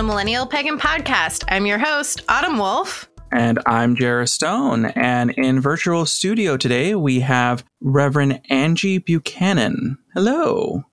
[0.00, 1.44] Welcome to Millennial Pagan Podcast.
[1.48, 3.10] I'm your host, Autumn Wolf.
[3.32, 4.86] And I'm Jarrah Stone.
[4.86, 9.98] And in virtual studio today, we have Reverend Angie Buchanan.
[10.14, 10.84] Hello.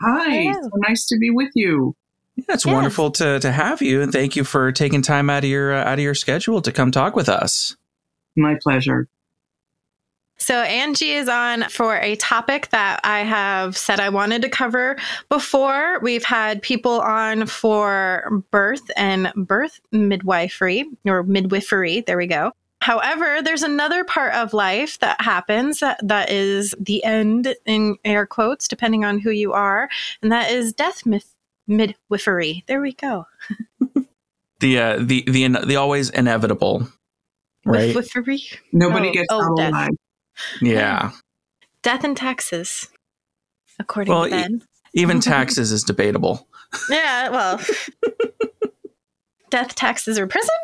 [0.00, 0.44] Hi.
[0.44, 0.62] Hello.
[0.62, 1.94] So nice to be with you.
[2.36, 2.72] Yeah, it's yes.
[2.72, 4.00] wonderful to, to have you.
[4.00, 6.72] And thank you for taking time out of your uh, out of your schedule to
[6.72, 7.76] come talk with us.
[8.34, 9.08] My pleasure.
[10.40, 14.96] So, Angie is on for a topic that I have said I wanted to cover
[15.28, 15.98] before.
[16.00, 22.02] We've had people on for birth and birth midwifery or midwifery.
[22.02, 22.52] There we go.
[22.80, 28.24] However, there's another part of life that happens that, that is the end in air
[28.24, 29.88] quotes, depending on who you are,
[30.22, 31.34] and that is death myth-
[31.66, 32.64] midwifery.
[32.68, 33.26] There we go.
[34.60, 36.88] the uh, the the the always inevitable,
[37.64, 37.88] right?
[37.88, 38.44] Midwifery.
[38.72, 39.90] Nobody oh, gets oh, out alive.
[40.60, 41.12] Yeah.
[41.82, 42.88] Death and taxes,
[43.78, 44.62] according well, to Ben.
[44.94, 46.48] E- even taxes is debatable.
[46.90, 47.60] Yeah, well,
[49.50, 50.54] death, taxes, or prison?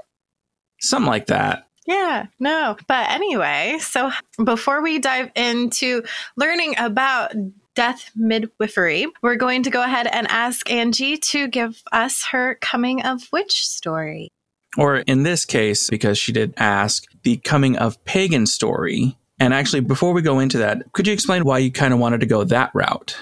[0.80, 1.68] Something like that.
[1.86, 2.76] Yeah, no.
[2.88, 4.10] But anyway, so
[4.42, 6.02] before we dive into
[6.36, 7.32] learning about
[7.74, 13.02] death midwifery, we're going to go ahead and ask Angie to give us her coming
[13.02, 14.30] of witch story.
[14.76, 19.80] Or in this case, because she did ask, the coming of pagan story and actually,
[19.80, 22.44] before we go into that, could you explain why you kind of wanted to go
[22.44, 23.14] that route?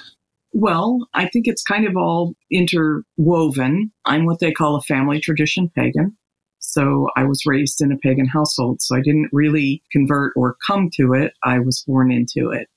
[0.53, 3.91] Well, I think it's kind of all interwoven.
[4.05, 6.17] I'm what they call a family tradition pagan.
[6.61, 8.83] So I was raised in a pagan household.
[8.83, 11.33] So I didn't really convert or come to it.
[11.43, 12.69] I was born into it.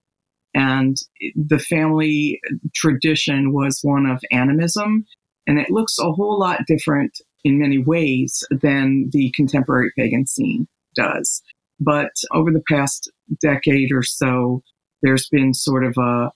[0.56, 0.98] And
[1.36, 2.42] the family
[2.74, 5.06] tradition was one of animism.
[5.46, 10.68] And it looks a whole lot different in many ways than the contemporary pagan scene
[10.96, 11.44] does.
[11.80, 14.64] But over the past decade or so,
[15.02, 16.32] there's been sort of a,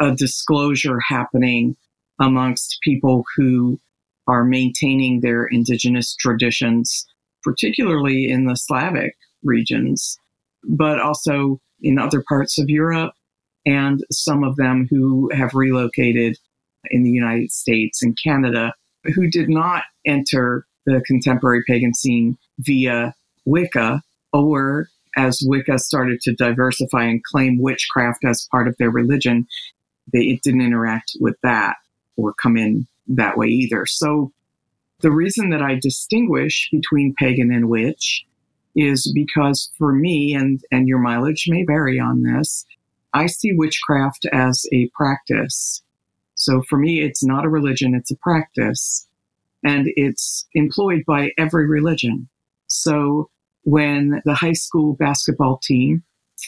[0.00, 1.76] a disclosure happening
[2.20, 3.80] amongst people who
[4.26, 7.06] are maintaining their indigenous traditions,
[7.42, 10.18] particularly in the Slavic regions,
[10.64, 13.14] but also in other parts of Europe,
[13.64, 16.36] and some of them who have relocated
[16.90, 18.72] in the United States and Canada,
[19.14, 23.14] who did not enter the contemporary pagan scene via
[23.46, 24.02] Wicca,
[24.32, 29.46] or as Wicca started to diversify and claim witchcraft as part of their religion,
[30.12, 31.76] they, it didn't interact with that
[32.16, 33.86] or come in that way either.
[33.86, 34.32] So
[35.00, 38.24] the reason that I distinguish between pagan and witch
[38.74, 42.64] is because for me, and, and your mileage may vary on this,
[43.12, 45.82] I see witchcraft as a practice.
[46.34, 49.06] So for me, it's not a religion, it's a practice.
[49.64, 52.28] And it's employed by every religion.
[52.68, 53.30] So
[53.64, 56.02] when the high school basketball team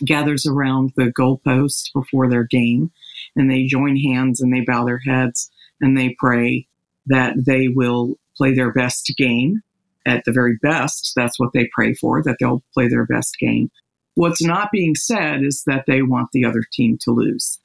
[0.04, 2.90] gathers around the goalpost before their game
[3.36, 5.50] and they join hands and they bow their heads
[5.80, 6.66] and they pray
[7.06, 9.60] that they will play their best game
[10.06, 11.12] at the very best.
[11.16, 13.70] That's what they pray for, that they'll play their best game.
[14.14, 17.58] What's not being said is that they want the other team to lose.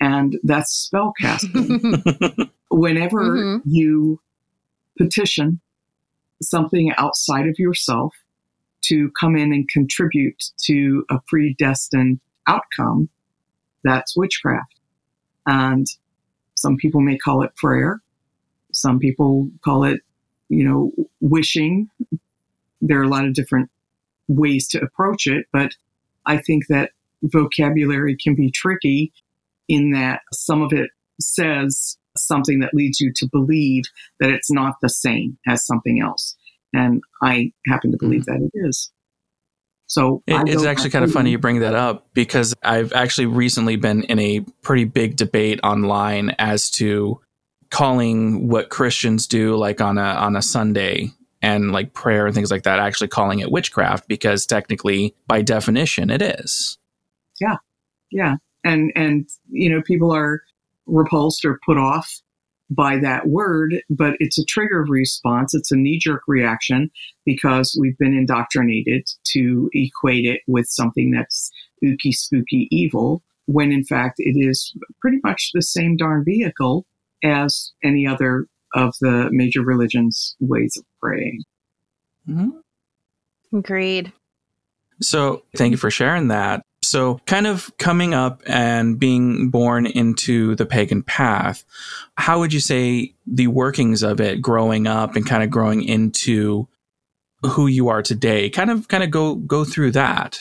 [0.00, 2.50] And that's spellcasting.
[2.70, 3.68] Whenever mm-hmm.
[3.68, 4.20] you
[4.98, 5.60] petition
[6.42, 8.14] something outside of yourself
[8.88, 13.08] to come in and contribute to a predestined outcome,
[13.82, 14.74] that's witchcraft.
[15.46, 15.86] And
[16.54, 18.00] some people may call it prayer.
[18.72, 20.00] Some people call it,
[20.48, 21.88] you know, wishing.
[22.80, 23.70] There are a lot of different
[24.28, 25.72] ways to approach it, but
[26.26, 26.90] I think that
[27.22, 29.12] vocabulary can be tricky
[29.68, 30.90] in that some of it
[31.20, 33.84] says something that leads you to believe
[34.20, 36.36] that it's not the same as something else.
[36.74, 38.44] And I happen to believe mm-hmm.
[38.44, 38.90] that it is.
[39.86, 43.76] So it, it's actually kind of funny you bring that up because I've actually recently
[43.76, 47.20] been in a pretty big debate online as to
[47.70, 51.10] calling what Christians do like on a on a Sunday
[51.42, 56.10] and like prayer and things like that actually calling it witchcraft because technically by definition
[56.10, 56.78] it is.
[57.40, 57.56] Yeah.
[58.10, 58.36] Yeah.
[58.64, 60.42] And and you know people are
[60.86, 62.20] repulsed or put off
[62.74, 65.54] by that word, but it's a trigger response.
[65.54, 66.90] It's a knee jerk reaction
[67.24, 71.50] because we've been indoctrinated to equate it with something that's
[71.84, 76.86] ooky, spooky, evil, when in fact it is pretty much the same darn vehicle
[77.22, 81.42] as any other of the major religions' ways of praying.
[82.28, 83.56] Mm-hmm.
[83.56, 84.12] Agreed.
[85.00, 86.64] So, thank you for sharing that.
[86.88, 91.64] So, kind of coming up and being born into the pagan path,
[92.16, 96.68] how would you say the workings of it growing up and kind of growing into
[97.42, 98.50] who you are today?
[98.50, 100.40] Kind of kind of go go through that.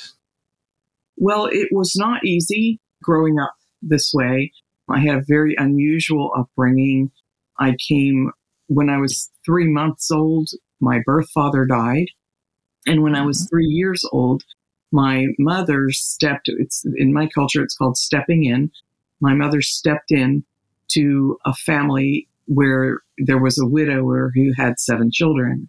[1.17, 4.51] Well, it was not easy growing up this way.
[4.89, 7.11] I had a very unusual upbringing.
[7.59, 8.31] I came
[8.67, 10.49] when I was three months old,
[10.79, 12.07] my birth father died.
[12.85, 13.47] And when I was Mm-hmm.
[13.49, 14.43] three years old,
[14.93, 18.71] my mother stepped, it's in my culture, it's called stepping in.
[19.19, 20.45] My mother stepped in
[20.91, 25.67] to a family where there was a widower who had seven children.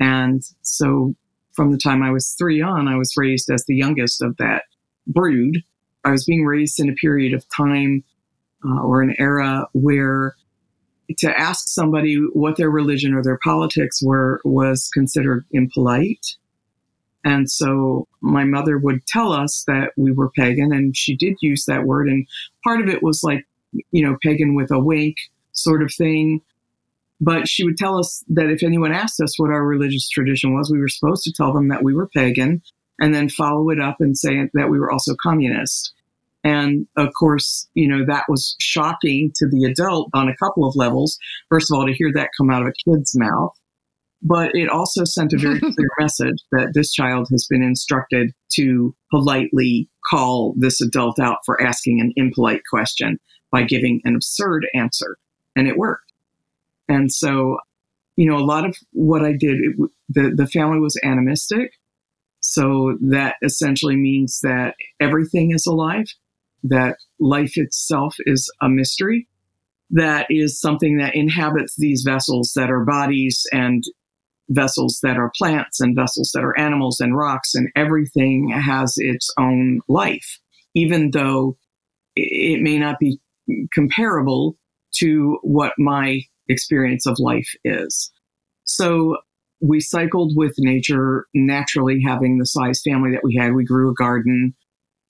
[0.00, 1.14] And so
[1.52, 4.64] from the time I was three on, I was raised as the youngest of that
[5.06, 5.58] brood.
[6.04, 8.02] I was being raised in a period of time
[8.64, 10.34] uh, or an era where
[11.18, 16.36] to ask somebody what their religion or their politics were was considered impolite.
[17.24, 21.64] And so my mother would tell us that we were pagan, and she did use
[21.66, 22.08] that word.
[22.08, 22.26] And
[22.64, 23.46] part of it was like,
[23.90, 25.16] you know, pagan with a wink
[25.52, 26.40] sort of thing.
[27.20, 30.70] But she would tell us that if anyone asked us what our religious tradition was,
[30.70, 32.62] we were supposed to tell them that we were pagan
[33.00, 35.92] and then follow it up and say that we were also communist.
[36.44, 40.76] And of course, you know, that was shocking to the adult on a couple of
[40.76, 41.18] levels.
[41.48, 43.58] First of all, to hear that come out of a kid's mouth.
[44.20, 48.94] But it also sent a very clear message that this child has been instructed to
[49.10, 53.18] politely call this adult out for asking an impolite question
[53.50, 55.16] by giving an absurd answer.
[55.54, 56.12] And it worked.
[56.88, 57.58] And so,
[58.16, 61.72] you know, a lot of what I did, it, the, the family was animistic.
[62.40, 66.06] So that essentially means that everything is alive,
[66.64, 69.28] that life itself is a mystery,
[69.90, 73.84] that is something that inhabits these vessels that are bodies and
[74.50, 79.32] vessels that are plants and vessels that are animals and rocks, and everything has its
[79.38, 80.38] own life,
[80.74, 81.56] even though
[82.16, 83.18] it may not be
[83.72, 84.56] comparable
[84.94, 88.10] to what my experience of life is.
[88.64, 89.18] So
[89.60, 93.54] we cycled with nature, naturally having the size family that we had.
[93.54, 94.54] We grew a garden,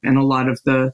[0.03, 0.93] and a lot of the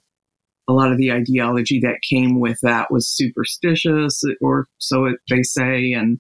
[0.67, 5.43] a lot of the ideology that came with that was superstitious, or so it, they
[5.43, 5.93] say.
[5.93, 6.19] And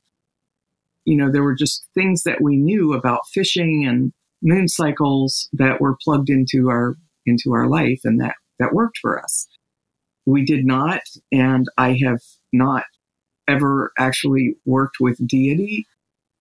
[1.04, 4.12] you know, there were just things that we knew about fishing and
[4.42, 6.96] moon cycles that were plugged into our
[7.26, 9.46] into our life, and that that worked for us.
[10.26, 11.02] We did not,
[11.32, 12.20] and I have
[12.52, 12.84] not
[13.46, 15.86] ever actually worked with deity.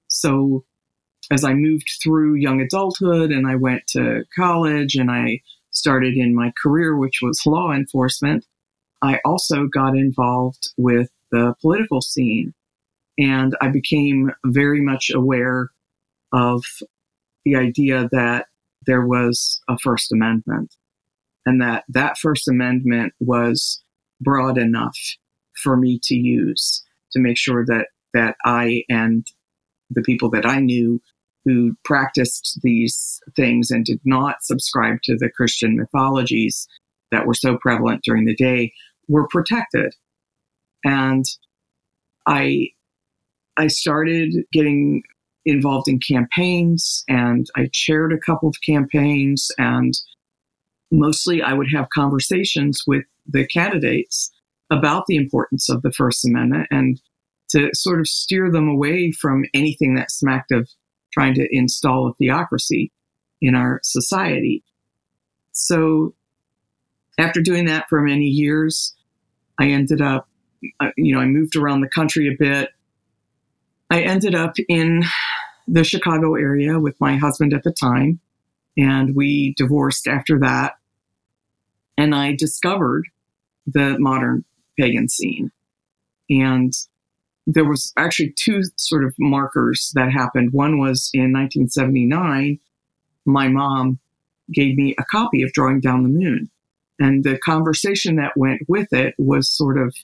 [0.08, 0.64] So
[1.32, 6.36] as I moved through young adulthood and I went to college and I started in
[6.36, 8.46] my career, which was law enforcement,
[9.02, 12.54] I also got involved with the political scene.
[13.18, 15.70] And I became very much aware
[16.32, 16.64] of
[17.46, 18.48] the idea that
[18.86, 20.76] there was a First Amendment
[21.46, 23.84] and that that First Amendment was
[24.22, 24.98] broad enough
[25.62, 29.26] for me to use to make sure that, that I and
[29.90, 31.02] the people that I knew
[31.46, 36.68] who practiced these things and did not subscribe to the Christian mythologies
[37.12, 38.74] that were so prevalent during the day
[39.08, 39.94] were protected.
[40.86, 41.26] And
[42.26, 42.70] I
[43.58, 45.04] I started getting
[45.46, 49.94] involved in campaigns and I chaired a couple of campaigns and
[50.92, 54.32] mostly I would have conversations with the candidates
[54.72, 57.02] about the importance of the First Amendment and
[57.50, 60.70] to sort of steer them away from anything that smacked of
[61.14, 62.92] trying to install a theocracy
[63.42, 64.64] in our society.
[65.52, 66.16] So
[67.20, 68.96] after doing that for many years,
[69.60, 70.28] I ended up,
[70.80, 72.70] uh, you know, I moved around the country a bit.
[73.94, 75.04] I ended up in
[75.68, 78.20] the Chicago area with my husband at the time,
[78.76, 80.80] and we divorced after that.
[81.96, 83.04] And I discovered
[83.68, 84.46] the modern
[84.80, 85.52] pagan scene.
[86.28, 86.74] And
[87.46, 90.54] there was actually two sort of markers that happened.
[90.54, 92.58] One was in 1979,
[93.28, 94.00] my mom
[94.52, 96.50] gave me a copy of Drawing Down the Moon.
[96.98, 99.96] And the conversation that went with it was sort of,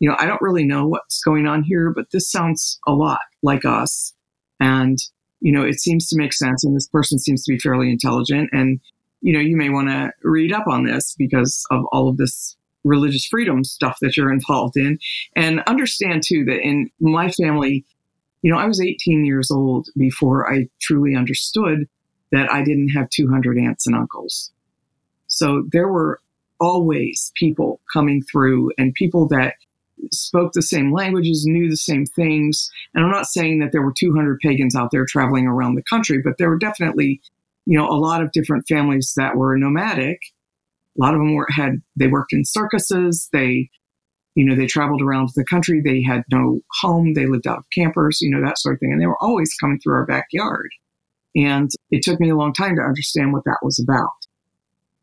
[0.00, 3.20] you know, I don't really know what's going on here, but this sounds a lot
[3.42, 4.12] like us.
[4.58, 4.98] And,
[5.40, 6.64] you know, it seems to make sense.
[6.64, 8.48] And this person seems to be fairly intelligent.
[8.52, 8.80] And,
[9.20, 12.56] you know, you may want to read up on this because of all of this
[12.82, 14.98] religious freedom stuff that you're involved in.
[15.36, 17.84] And understand too that in my family,
[18.42, 21.86] you know, I was 18 years old before I truly understood
[22.32, 24.50] that I didn't have 200 aunts and uncles.
[25.26, 26.20] So there were
[26.58, 29.56] always people coming through and people that
[30.12, 32.70] spoke the same languages, knew the same things.
[32.94, 36.20] And I'm not saying that there were 200 pagans out there traveling around the country,
[36.22, 37.20] but there were definitely,
[37.66, 40.18] you know, a lot of different families that were nomadic.
[40.98, 43.28] A lot of them were had they worked in circuses.
[43.32, 43.70] They,
[44.34, 45.80] you know, they traveled around the country.
[45.80, 47.14] They had no home.
[47.14, 48.92] They lived out of campers, you know, that sort of thing.
[48.92, 50.70] And they were always coming through our backyard.
[51.36, 54.10] And it took me a long time to understand what that was about.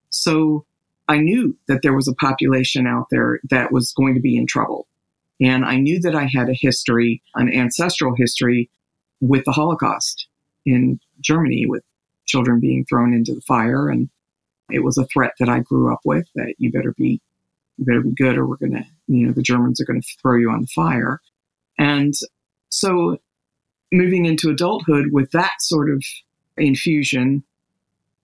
[0.09, 0.65] So
[1.07, 4.45] I knew that there was a population out there that was going to be in
[4.45, 4.87] trouble.
[5.39, 8.69] And I knew that I had a history, an ancestral history
[9.21, 10.27] with the Holocaust
[10.65, 11.83] in Germany with
[12.25, 13.89] children being thrown into the fire.
[13.89, 14.09] And
[14.69, 17.21] it was a threat that I grew up with that you better be,
[17.77, 20.07] you better be good or we're going to, you know, the Germans are going to
[20.21, 21.21] throw you on the fire.
[21.77, 22.13] And
[22.69, 23.19] so
[23.91, 26.03] moving into adulthood with that sort of
[26.57, 27.43] infusion,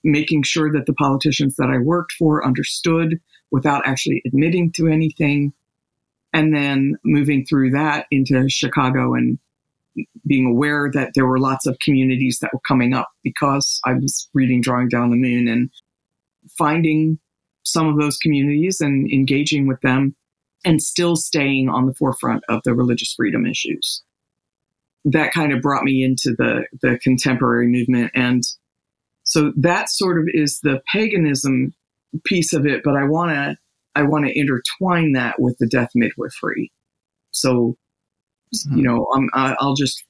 [0.03, 3.19] making sure that the politicians that I worked for understood
[3.51, 5.53] without actually admitting to anything.
[6.33, 9.37] And then moving through that into Chicago and
[10.25, 14.27] being aware that there were lots of communities that were coming up because I was
[14.33, 15.69] reading Drawing Down the Moon and
[16.57, 17.19] finding
[17.63, 20.15] some of those communities and engaging with them
[20.65, 24.01] and still staying on the forefront of the religious freedom issues.
[25.05, 28.11] That kind of brought me into the, the contemporary movement.
[28.15, 28.43] And
[29.33, 31.73] so that sort of is the paganism
[32.23, 33.57] piece of it, but I want to
[33.95, 36.71] I want to intertwine that with the death midwifery.
[37.31, 37.75] So,
[38.53, 38.77] mm-hmm.
[38.77, 40.03] you know, I'm, I'll just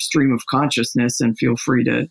[0.00, 2.08] stream of consciousness and feel free to,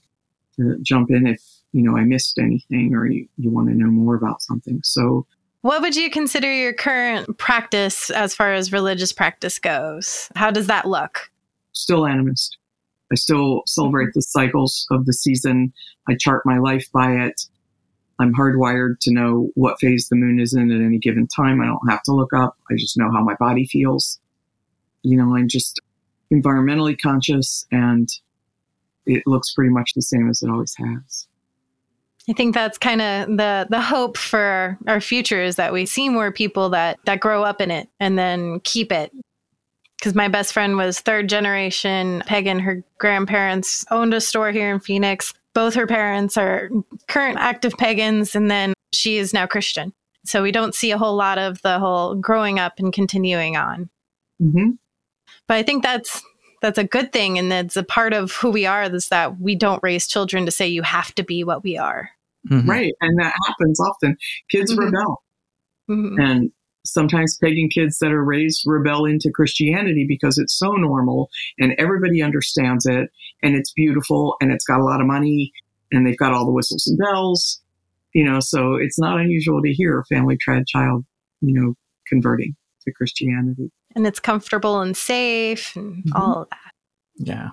[0.57, 1.41] to jump in if
[1.71, 4.81] you know I missed anything or you, you want to know more about something.
[4.83, 5.25] So,
[5.61, 10.29] what would you consider your current practice as far as religious practice goes?
[10.35, 11.31] How does that look?
[11.71, 12.49] Still animist.
[13.11, 15.73] I still celebrate the cycles of the season.
[16.07, 17.41] I chart my life by it.
[18.19, 21.59] I'm hardwired to know what phase the moon is in at any given time.
[21.59, 22.55] I don't have to look up.
[22.69, 24.19] I just know how my body feels.
[25.01, 25.79] You know, I'm just
[26.31, 28.07] environmentally conscious and
[29.05, 31.27] it looks pretty much the same as it always has.
[32.29, 36.07] I think that's kind of the the hope for our future is that we see
[36.07, 39.11] more people that that grow up in it and then keep it.
[40.01, 42.59] Because my best friend was third generation pagan.
[42.59, 46.69] Her grandparents owned a store here in Phoenix both her parents are
[47.07, 49.93] current active pagans, and then she is now Christian.
[50.23, 53.89] So we don't see a whole lot of the whole growing up and continuing on.
[54.41, 54.71] Mm-hmm.
[55.47, 56.21] But I think that's
[56.61, 58.83] that's a good thing, and that's a part of who we are.
[58.83, 62.09] Is that we don't raise children to say you have to be what we are.
[62.49, 62.69] Mm-hmm.
[62.69, 64.17] Right, and that happens often.
[64.49, 64.85] Kids mm-hmm.
[64.85, 65.23] rebel,
[65.89, 66.19] mm-hmm.
[66.19, 66.51] and
[66.85, 72.21] sometimes pagan kids that are raised rebel into Christianity because it's so normal and everybody
[72.21, 73.09] understands it
[73.43, 75.51] and it's beautiful and it's got a lot of money
[75.91, 77.61] and they've got all the whistles and bells,
[78.13, 81.05] you know, so it's not unusual to hear a family trad child,
[81.41, 81.75] you know,
[82.07, 83.71] converting to Christianity.
[83.95, 86.15] And it's comfortable and safe and mm-hmm.
[86.15, 86.71] all of that.
[87.17, 87.49] Yeah.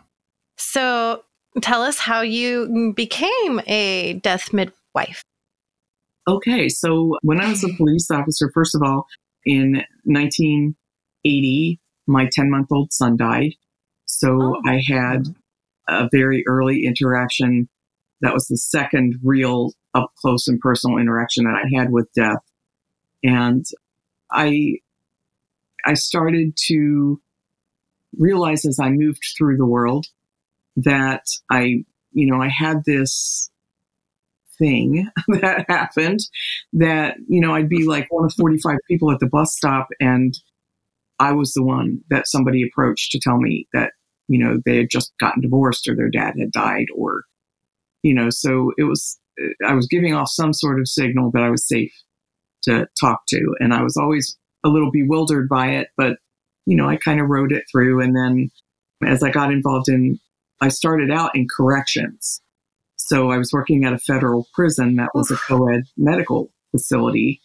[0.57, 1.25] So
[1.61, 5.23] tell us how you became a death midwife.
[6.29, 9.07] Okay, so when I was a police officer, first of all,
[9.47, 13.55] in 1980, my 10 month old son died.
[14.05, 14.63] So oh.
[14.67, 15.29] I had
[15.89, 17.71] a very early interaction.
[18.21, 22.43] That was the second real up close and personal interaction that I had with death.
[23.25, 23.65] And
[24.31, 24.81] I,
[25.87, 27.23] I started to
[28.19, 30.09] realize as I moved through the world
[30.77, 33.51] that I, you know, I had this
[34.59, 36.21] thing that happened
[36.73, 40.35] that, you know, I'd be like one of 45 people at the bus stop and
[41.19, 43.93] I was the one that somebody approached to tell me that,
[44.29, 47.25] you know, they had just gotten divorced or their dad had died or,
[48.03, 49.19] you know, so it was,
[49.67, 51.93] I was giving off some sort of signal that I was safe
[52.65, 53.55] to talk to.
[53.59, 56.19] And I was always a little bewildered by it, but,
[56.67, 58.01] you know, I kind of rode it through.
[58.01, 58.51] And then
[59.05, 60.19] as I got involved in,
[60.61, 62.41] I started out in corrections.
[63.09, 67.41] So I was working at a federal prison that was a co ed medical facility.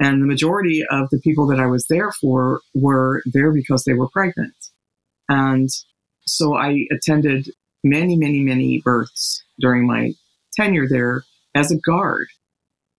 [0.00, 3.94] And the majority of the people that I was there for were there because they
[3.94, 4.56] were pregnant.
[5.28, 5.68] And
[6.26, 7.50] so I attended
[7.84, 10.12] many, many, many births during my
[10.56, 11.22] tenure there
[11.54, 12.26] as a guard.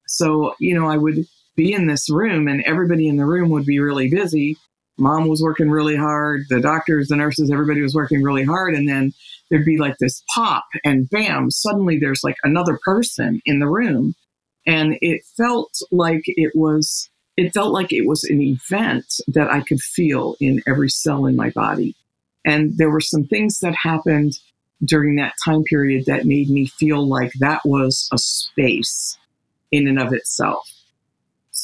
[0.08, 1.26] So, you know, I would
[1.58, 4.56] be in this room and everybody in the room would be really busy
[4.98, 8.74] mom was working really hard, the doctors, the nurses, everybody was working really hard.
[8.74, 9.14] And then
[9.50, 14.16] there'd be like this pop and bam, suddenly there's like another person in the room.
[14.66, 19.62] And it felt like it was, it felt like it was an event that I
[19.62, 21.96] could feel in every cell in my body.
[22.44, 24.40] And there were some things that happened
[24.84, 29.18] during that time period that made me feel like that was a space
[29.72, 30.70] in and of itself.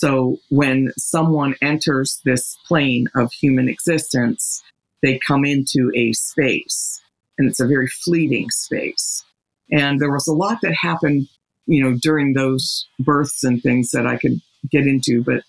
[0.04, 4.62] So when someone enters this plane of human existence,
[5.02, 7.00] they come into a space
[7.38, 9.24] and it's a very fleeting space.
[9.72, 11.30] And there was a lot that happened,
[11.68, 15.44] you know, during those births and things that I could get into, but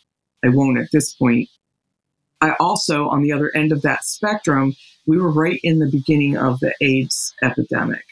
[0.45, 1.49] I won't at this point.
[2.41, 6.37] I also, on the other end of that spectrum, we were right in the beginning
[6.37, 8.05] of the AIDS epidemic.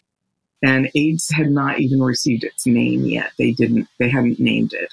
[0.60, 3.30] And AIDS had not even received its name yet.
[3.38, 4.92] They didn't, they hadn't named it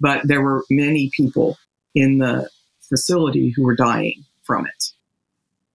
[0.00, 1.58] but there were many people
[1.94, 2.48] in the
[2.80, 4.92] facility who were dying from it.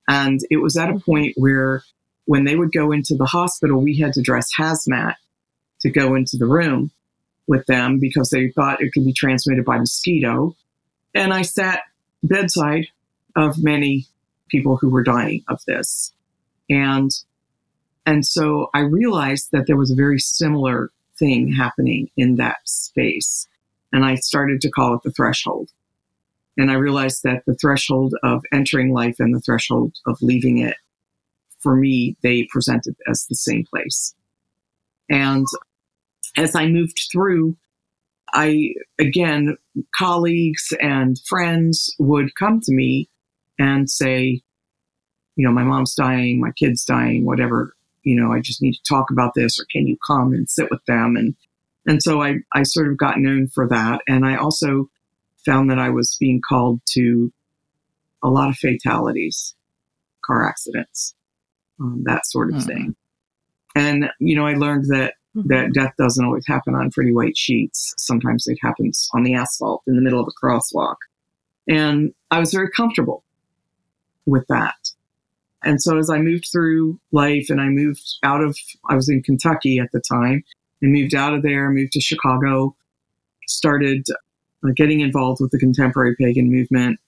[0.07, 1.83] And it was at a point where
[2.25, 5.15] when they would go into the hospital, we had to dress hazmat
[5.81, 6.91] to go into the room
[7.47, 10.55] with them because they thought it could be transmitted by mosquito.
[11.13, 11.81] And I sat
[12.23, 12.87] bedside
[13.35, 14.07] of many
[14.49, 16.11] people who were dying of this.
[16.69, 17.11] And
[18.07, 23.47] and so I realized that there was a very similar thing happening in that space.
[23.95, 25.69] And I started to call it the threshold.
[26.57, 30.75] And I realized that the threshold of entering life and the threshold of leaving it,
[31.61, 34.13] for me, they presented as the same place.
[35.09, 35.47] And
[36.35, 37.55] as I moved through,
[38.33, 39.55] I, again,
[39.95, 43.07] colleagues and friends would come to me
[43.57, 44.41] and say,
[45.37, 47.73] you know, my mom's dying, my kid's dying, whatever,
[48.03, 50.69] you know, I just need to talk about this, or can you come and sit
[50.69, 51.15] with them?
[51.15, 51.33] And,
[51.85, 54.01] and so I, I sort of got known for that.
[54.07, 54.89] And I also
[55.45, 57.31] found that I was being called to
[58.23, 59.53] a lot of fatalities,
[60.25, 61.13] car accidents,
[61.79, 62.67] um, that sort of mm-hmm.
[62.67, 62.95] thing.
[63.75, 65.47] And, you know, I learned that, mm-hmm.
[65.49, 67.93] that death doesn't always happen on pretty white sheets.
[67.97, 70.95] Sometimes it happens on the asphalt in the middle of a crosswalk.
[71.67, 73.23] And I was very comfortable
[74.25, 74.75] with that.
[75.63, 79.21] And so as I moved through life and I moved out of, I was in
[79.21, 80.43] Kentucky at the time
[80.81, 82.75] and moved out of there, moved to Chicago,
[83.47, 84.05] started
[84.65, 86.99] uh, getting involved with the contemporary pagan movement,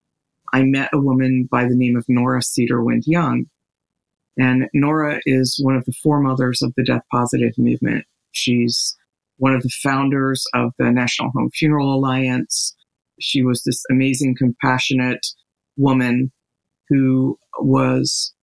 [0.54, 3.46] I met a woman by the name of Nora Cedarwind Young.
[4.38, 8.06] And Nora is one of the foremothers of the death positive movement.
[8.32, 8.96] She's
[9.38, 12.76] one of the founders of the National Home Funeral Alliance.
[13.20, 15.26] She was this amazing, compassionate
[15.76, 16.32] woman
[16.90, 18.34] who was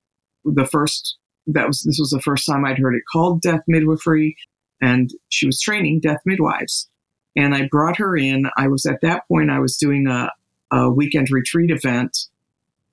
[0.45, 4.37] the first, that was, this was the first time I'd heard it called death midwifery.
[4.81, 6.89] And she was training death midwives.
[7.37, 8.47] And I brought her in.
[8.57, 10.31] I was at that point, I was doing a,
[10.71, 12.17] a weekend retreat event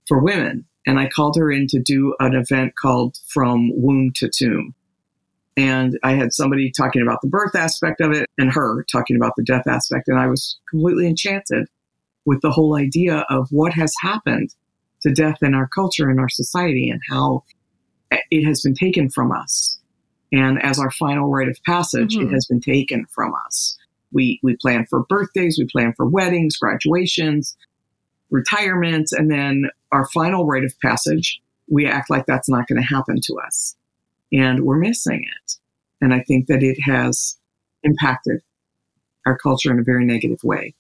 [0.08, 0.65] for women.
[0.88, 4.74] And I called her in to do an event called From Womb to Tomb.
[5.58, 9.34] And I had somebody talking about the birth aspect of it and her talking about
[9.36, 10.08] the death aspect.
[10.08, 11.67] And I was completely enchanted
[12.26, 14.56] with the whole idea of what has happened
[15.02, 17.44] to death in our culture and our society and how
[18.30, 19.80] it has been taken from us.
[20.32, 22.28] And as our final rite of passage, mm-hmm.
[22.28, 23.78] it has been taken from us.
[24.13, 27.56] We, we plan for birthdays, we plan for weddings, graduations,
[28.30, 32.88] retirements, and then our final rite of passage, we act like that's not going to
[32.88, 33.76] happen to us.
[34.32, 35.56] And we're missing it.
[36.02, 37.38] And I think that it has
[37.84, 38.41] impacted
[39.26, 40.74] our culture in a very negative way.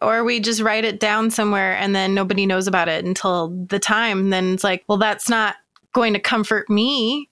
[0.00, 3.78] Or we just write it down somewhere and then nobody knows about it until the
[3.78, 4.30] time.
[4.30, 5.56] Then it's like, well, that's not
[5.92, 7.28] going to comfort me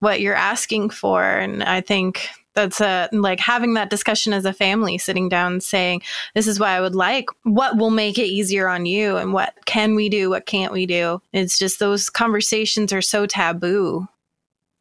[0.00, 1.24] what you're asking for.
[1.24, 6.00] And I think that's a like having that discussion as a family sitting down saying
[6.34, 9.54] this is what i would like what will make it easier on you and what
[9.66, 14.06] can we do what can't we do it's just those conversations are so taboo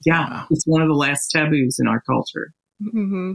[0.06, 3.34] yeah it's one of the last taboos in our culture mm-hmm.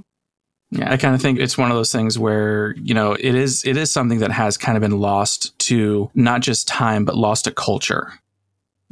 [0.71, 3.65] yeah i kind of think it's one of those things where you know it is
[3.65, 7.45] it is something that has kind of been lost to not just time but lost
[7.45, 8.13] to culture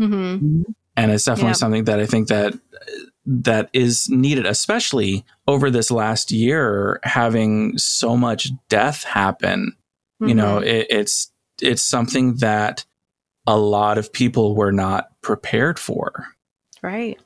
[0.00, 0.14] mm-hmm.
[0.14, 0.62] mm-hmm.
[0.96, 2.54] And it's definitely something that i think that
[3.26, 9.76] that is needed, especially over this last year, having so much death happen.
[10.22, 10.28] Mm-hmm.
[10.28, 10.68] You know, mm-hmm.
[10.68, 12.84] it, it's it's something that
[13.46, 16.28] a lot of people were not prepared for.
[16.82, 17.18] Right.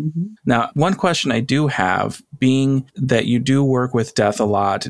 [0.00, 0.34] Mm-hmm.
[0.44, 4.86] Now, one question I do have, being that you do work with death a lot,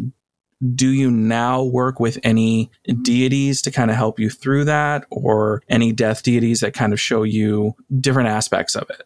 [0.74, 2.70] do you now work with any
[3.02, 7.00] deities to kind of help you through that, or any death deities that kind of
[7.00, 9.02] show you different aspects of it?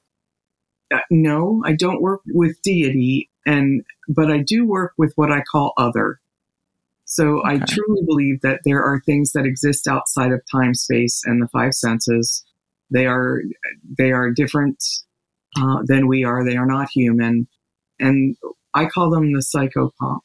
[0.93, 5.43] Uh, no, I don't work with deity, and but I do work with what I
[5.43, 6.21] call other.
[7.05, 7.55] So okay.
[7.55, 11.49] I truly believe that there are things that exist outside of time, space, and the
[11.49, 12.45] five senses.
[12.91, 13.43] They are
[13.99, 14.83] they are different
[15.57, 16.45] uh, than we are.
[16.45, 17.49] They are not human,
[17.99, 18.37] and
[18.75, 20.21] I call them the psychopomp.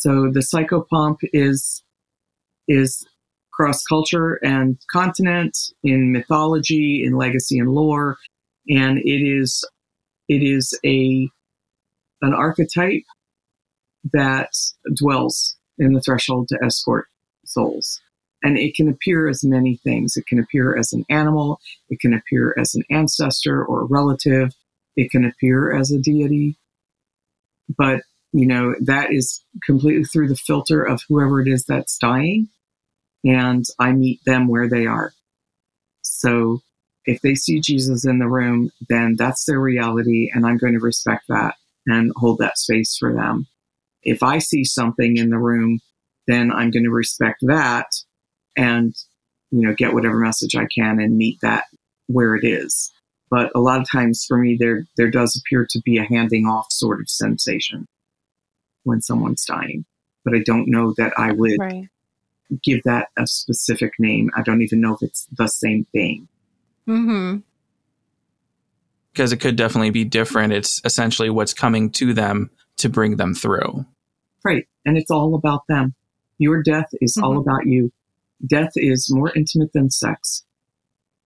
[0.00, 1.82] So the psychopomp is
[2.66, 3.06] is
[3.52, 8.16] cross culture and continent in mythology, in legacy and lore,
[8.68, 9.62] and it is
[10.28, 11.28] it is a
[12.22, 13.04] an archetype
[14.12, 14.50] that
[14.96, 17.06] dwells in the threshold to escort
[17.44, 18.00] souls.
[18.42, 20.16] And it can appear as many things.
[20.16, 21.60] It can appear as an animal,
[21.90, 24.54] it can appear as an ancestor or a relative,
[24.96, 26.56] it can appear as a deity.
[27.76, 28.00] But,
[28.32, 32.48] you know, that is completely through the filter of whoever it is that's dying.
[33.24, 35.12] And I meet them where they are.
[36.02, 36.60] So
[37.04, 40.80] if they see Jesus in the room, then that's their reality, and I'm going to
[40.80, 41.54] respect that
[41.86, 43.46] and hold that space for them.
[44.02, 45.80] If I see something in the room,
[46.26, 47.86] then I'm going to respect that
[48.56, 48.94] and,
[49.50, 51.64] you know, get whatever message I can and meet that
[52.06, 52.92] where it is.
[53.30, 56.46] But a lot of times for me, there, there does appear to be a handing
[56.46, 57.86] off sort of sensation
[58.84, 59.84] when someone's dying.
[60.24, 61.88] But I don't know that I would right.
[62.62, 64.30] give that a specific name.
[64.36, 66.28] I don't even know if it's the same thing.
[66.88, 67.38] Mm-hmm.
[69.12, 70.52] Because it could definitely be different.
[70.52, 73.84] It's essentially what's coming to them to bring them through.
[74.44, 74.66] Right.
[74.86, 75.94] And it's all about them.
[76.38, 77.24] Your death is mm-hmm.
[77.24, 77.92] all about you.
[78.46, 80.44] Death is more intimate than sex.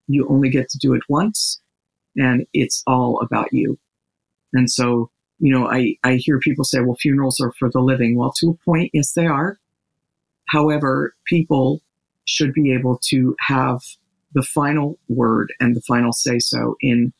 [0.08, 1.60] You only get to do it once
[2.16, 3.78] and it's all about you.
[4.52, 5.10] And so,
[5.44, 8.16] you know, I, I hear people say, well, funerals are for the living.
[8.16, 9.58] Well, to a point, yes, they are.
[10.46, 11.82] However, people
[12.24, 13.82] should be able to have
[14.32, 17.12] the final word and the final say so in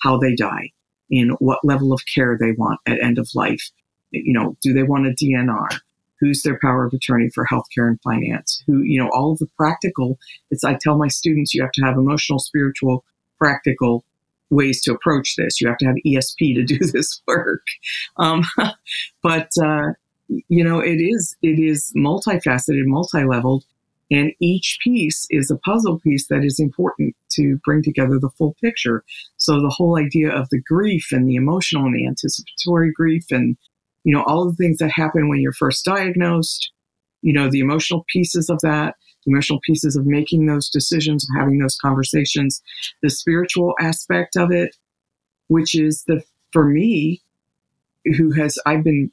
[0.00, 0.70] how they die,
[1.10, 3.68] in what level of care they want at end of life.
[4.12, 5.80] You know, do they want a DNR?
[6.20, 8.62] Who's their power of attorney for healthcare and finance?
[8.68, 10.20] Who, you know, all of the practical.
[10.52, 13.04] It's, I tell my students, you have to have emotional, spiritual,
[13.40, 14.04] practical
[14.52, 15.60] ways to approach this.
[15.60, 17.64] You have to have ESP to do this work.
[18.18, 18.44] Um,
[19.22, 19.92] but, uh,
[20.28, 23.64] you know, it is, it is multifaceted, multi-leveled,
[24.10, 28.54] and each piece is a puzzle piece that is important to bring together the full
[28.62, 29.04] picture.
[29.38, 33.56] So the whole idea of the grief and the emotional and the anticipatory grief and,
[34.04, 36.72] you know, all the things that happen when you're first diagnosed,
[37.22, 41.58] you know, the emotional pieces of that, the emotional pieces of making those decisions, having
[41.58, 42.62] those conversations,
[43.02, 44.76] the spiritual aspect of it,
[45.48, 47.22] which is the, for me,
[48.16, 49.10] who has, I've been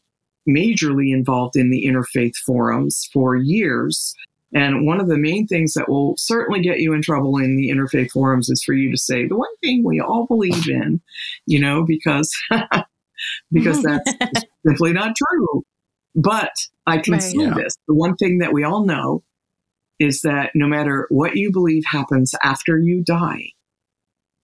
[0.48, 4.15] majorly involved in the interfaith forums for years.
[4.54, 7.69] And one of the main things that will certainly get you in trouble in the
[7.69, 11.02] interfaith forums is for you to say the one thing we all believe in,
[11.45, 12.36] you know, because
[13.52, 14.12] because that's
[14.65, 15.63] simply not true.
[16.15, 16.52] But
[16.88, 17.54] I can right, say yeah.
[17.54, 19.24] this: the one thing that we all know
[20.00, 23.52] is that no matter what you believe happens after you die,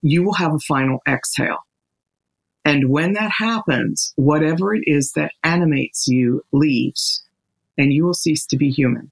[0.02, 1.66] you will have a final exhale.
[2.66, 7.24] And when that happens, whatever it is that animates you leaves,
[7.78, 9.12] and you will cease to be human.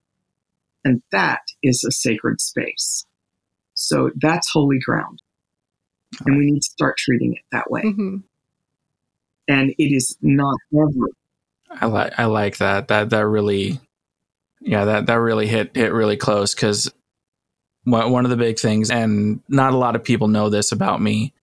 [0.84, 3.06] And that is a sacred space.
[3.74, 5.22] So that's holy ground.
[6.26, 7.84] And we need to start treating it that way.
[7.84, 8.18] Mm-hmm.
[9.48, 11.08] And it is not ever.
[11.70, 12.88] I like I like that.
[12.88, 13.80] That that really
[14.66, 16.92] yeah, that that really hit hit really close because
[17.86, 21.34] one of the big things, and not a lot of people know this about me.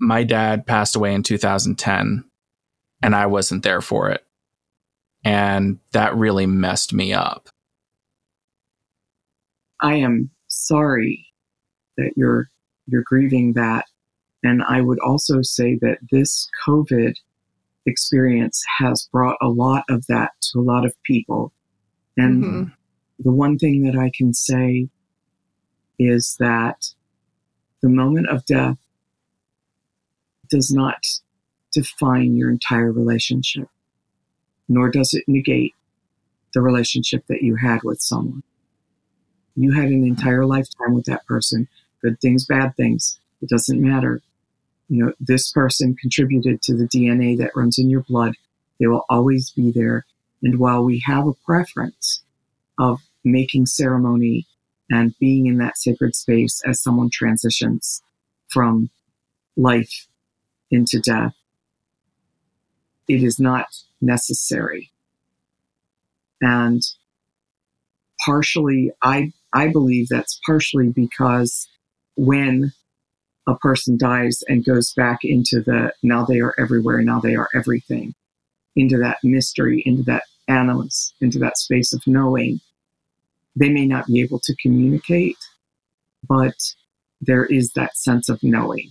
[0.00, 2.24] My dad passed away in 2010,
[3.02, 4.24] and I wasn't there for it,
[5.24, 7.48] and that really messed me up.
[9.80, 11.26] I am sorry
[11.96, 12.48] that you're
[12.86, 13.86] you're grieving that,
[14.44, 17.14] and I would also say that this COVID
[17.86, 21.52] experience has brought a lot of that to a lot of people
[22.18, 22.64] and mm-hmm.
[23.20, 24.88] the one thing that I can say
[25.98, 26.92] is that
[27.80, 28.76] the moment of death
[30.50, 31.04] does not
[31.72, 33.68] define your entire relationship,
[34.68, 35.74] nor does it negate
[36.54, 38.42] the relationship that you had with someone.
[39.54, 41.68] You had an entire lifetime with that person,
[42.02, 43.18] good things, bad things.
[43.42, 44.22] It doesn't matter.
[44.88, 48.34] You know, this person contributed to the DNA that runs in your blood.
[48.80, 50.06] They will always be there.
[50.42, 52.22] And while we have a preference
[52.78, 54.46] of making ceremony
[54.90, 58.02] and being in that sacred space as someone transitions
[58.48, 58.90] from
[59.56, 60.06] life
[60.70, 61.34] into death,
[63.08, 63.66] it is not
[64.00, 64.90] necessary.
[66.40, 66.82] And
[68.24, 71.68] partially, I, I believe that's partially because
[72.16, 72.72] when
[73.46, 77.48] a person dies and goes back into the now they are everywhere, now they are
[77.54, 78.14] everything,
[78.76, 82.60] into that mystery, into that animus, into that space of knowing.
[83.56, 85.36] They may not be able to communicate,
[86.28, 86.54] but
[87.20, 88.90] there is that sense of knowing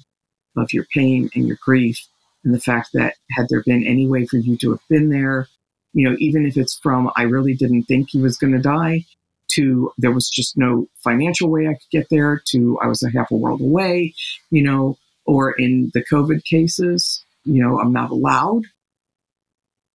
[0.58, 2.00] of your pain and your grief
[2.44, 5.48] and the fact that had there been any way for you to have been there,
[5.94, 9.06] you know, even if it's from I really didn't think he was going to die
[9.50, 13.10] to there was just no financial way I could get there to I was a
[13.10, 14.14] half a world away,
[14.52, 18.64] you know, or in the COVID cases, you know, I'm not allowed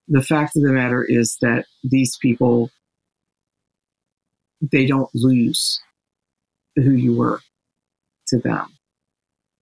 [0.07, 2.69] the fact of the matter is that these people
[4.71, 5.81] they don't lose
[6.75, 7.41] who you were
[8.27, 8.67] to them.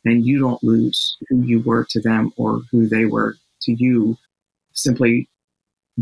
[0.05, 4.17] And you don't lose who you were to them or who they were to you
[4.73, 5.27] simply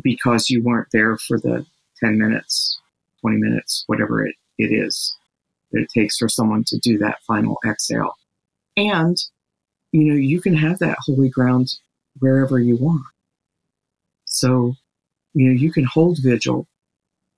[0.01, 1.65] because you weren't there for the
[1.99, 2.79] 10 minutes
[3.21, 5.15] 20 minutes whatever it, it is
[5.71, 8.15] that it takes for someone to do that final exhale.
[8.77, 9.17] And
[9.91, 11.73] you know you can have that holy ground
[12.19, 13.03] wherever you want
[14.29, 14.75] so,
[15.33, 16.67] you know, you can hold vigil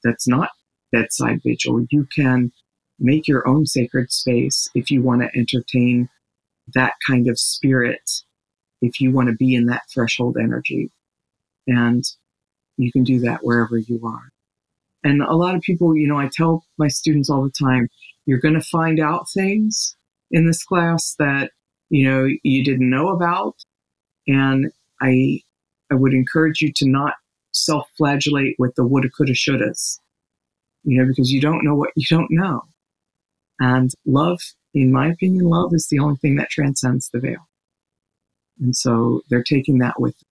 [0.03, 0.49] that's not
[0.91, 1.85] bedside vigil.
[1.89, 2.51] You can
[2.99, 6.09] make your own sacred space if you want to entertain
[6.73, 8.09] that kind of spirit
[8.81, 10.91] if you want to be in that threshold energy.
[11.67, 12.03] And
[12.77, 14.31] you can do that wherever you are.
[15.03, 17.89] And a lot of people, you know, I tell my students all the time,
[18.25, 19.95] you're going to find out things
[20.29, 21.51] in this class that,
[21.89, 23.55] you know, you didn't know about.
[24.27, 25.41] And I,
[25.91, 27.13] I would encourage you to not
[27.51, 29.99] self flagellate with the woulda, coulda, shouldas,
[30.83, 32.63] you know, because you don't know what you don't know.
[33.59, 34.39] And love,
[34.73, 37.47] in my opinion, love is the only thing that transcends the veil.
[38.59, 40.27] And so they're taking that with them.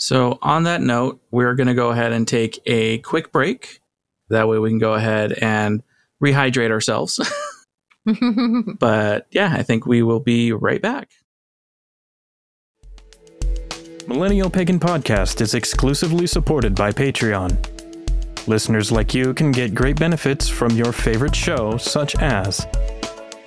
[0.00, 3.80] So, on that note, we're going to go ahead and take a quick break.
[4.28, 5.82] That way, we can go ahead and
[6.22, 7.18] rehydrate ourselves.
[8.78, 11.10] but yeah, I think we will be right back.
[14.08, 17.54] Millennial Pagan Podcast is exclusively supported by Patreon.
[18.48, 22.60] Listeners like you can get great benefits from your favorite show, such as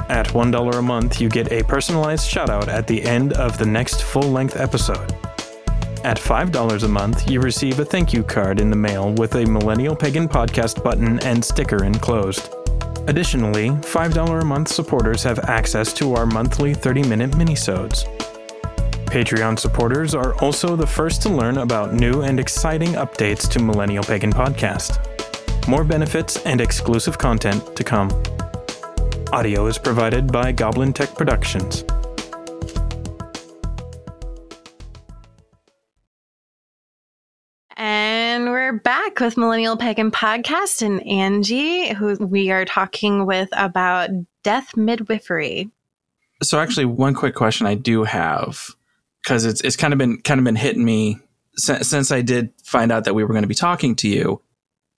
[0.07, 4.03] at $1 a month, you get a personalized shoutout at the end of the next
[4.03, 5.11] full length episode.
[6.03, 9.45] At $5 a month, you receive a thank you card in the mail with a
[9.47, 12.53] Millennial Pagan Podcast button and sticker enclosed.
[13.07, 18.20] Additionally, $5 a month supporters have access to our monthly 30 minute minisodes.
[19.11, 24.05] Patreon supporters are also the first to learn about new and exciting updates to Millennial
[24.05, 24.97] Pagan Podcast.
[25.67, 28.09] More benefits and exclusive content to come.
[29.33, 31.83] Audio is provided by Goblin Tech Productions.
[37.75, 44.09] And we're back with Millennial Pagan Podcast and Angie, who we are talking with about
[44.43, 45.69] death midwifery.
[46.41, 48.73] So, actually, one quick question I do have
[49.23, 51.19] because it's it's kind of been kind of been hitting me
[51.55, 54.41] since, since I did find out that we were going to be talking to you.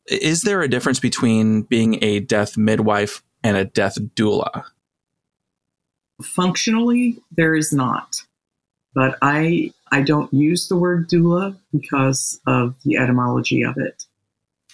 [0.07, 4.65] Is there a difference between being a death midwife and a death doula?
[6.21, 8.21] Functionally, there is not,
[8.93, 14.05] but I I don't use the word doula because of the etymology of it.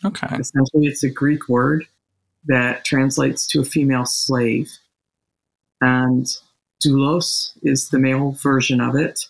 [0.05, 0.35] Okay.
[0.37, 1.85] Essentially, it's a Greek word
[2.45, 4.71] that translates to a female slave,
[5.81, 6.25] and
[6.83, 9.25] doulos is the male version of it.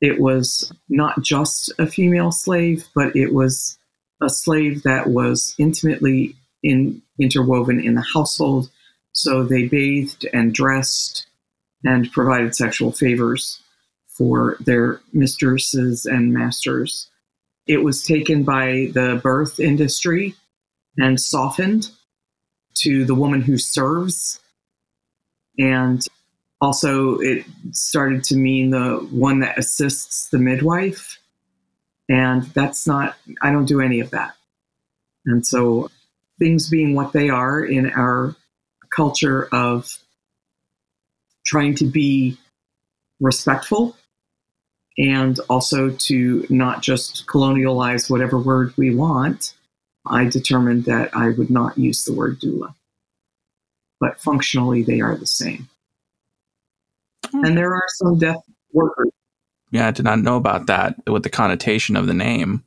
[0.00, 3.78] It was not just a female slave, but it was
[4.22, 8.70] a slave that was intimately in, interwoven in the household.
[9.12, 11.26] So they bathed and dressed
[11.84, 13.60] and provided sexual favors
[14.06, 17.08] for their mistresses and masters.
[17.66, 20.34] It was taken by the birth industry
[20.96, 21.90] and softened
[22.78, 24.40] to the woman who serves.
[25.58, 26.06] And
[26.60, 31.18] also, it started to mean the one that assists the midwife.
[32.08, 34.34] And that's not, I don't do any of that.
[35.26, 35.90] And so,
[36.38, 38.36] things being what they are in our
[38.94, 39.98] culture of
[41.44, 42.38] trying to be
[43.20, 43.96] respectful
[44.98, 49.54] and also to not just colonialize whatever word we want,
[50.06, 52.74] I determined that I would not use the word doula.
[54.00, 55.68] But functionally, they are the same.
[57.44, 59.10] And there are some death workers.
[59.70, 62.64] Yeah, I did not know about that with the connotation of the name.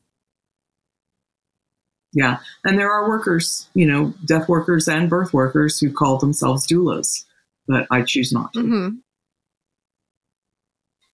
[2.14, 2.40] Yeah.
[2.66, 7.24] And there are workers, you know, death workers and birth workers who call themselves doulas,
[7.68, 8.60] but I choose not to.
[8.60, 8.90] Mm-hmm.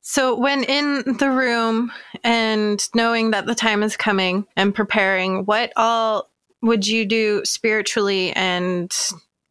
[0.08, 1.91] So, when in the room
[2.24, 6.30] and knowing that the time is coming and preparing, what all
[6.62, 8.96] would you do spiritually and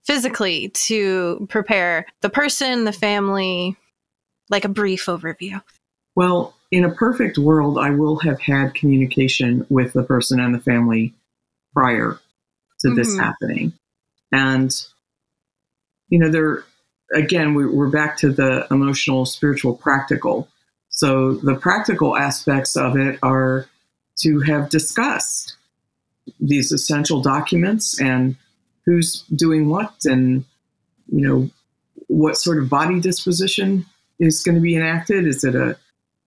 [0.05, 3.77] physically to prepare the person, the family,
[4.51, 5.63] like a brief overview?
[6.15, 10.61] Well, in a perfect world, I will have had communication with the person and the
[10.61, 11.15] family
[11.73, 12.19] prior
[12.81, 12.97] to mm-hmm.
[12.97, 13.73] this happening.
[14.33, 14.73] And,
[16.09, 16.65] you know, there,
[17.15, 20.49] again, we, we're back to the emotional, spiritual, practical.
[20.89, 23.67] So the practical aspects of it are
[24.21, 25.57] to have discussed
[26.41, 28.37] these essential documents and
[28.87, 30.45] who's doing what and,
[31.13, 31.51] you know,
[32.07, 33.87] what sort of body disposition
[34.18, 35.27] is going to be enacted.
[35.27, 35.77] Is it a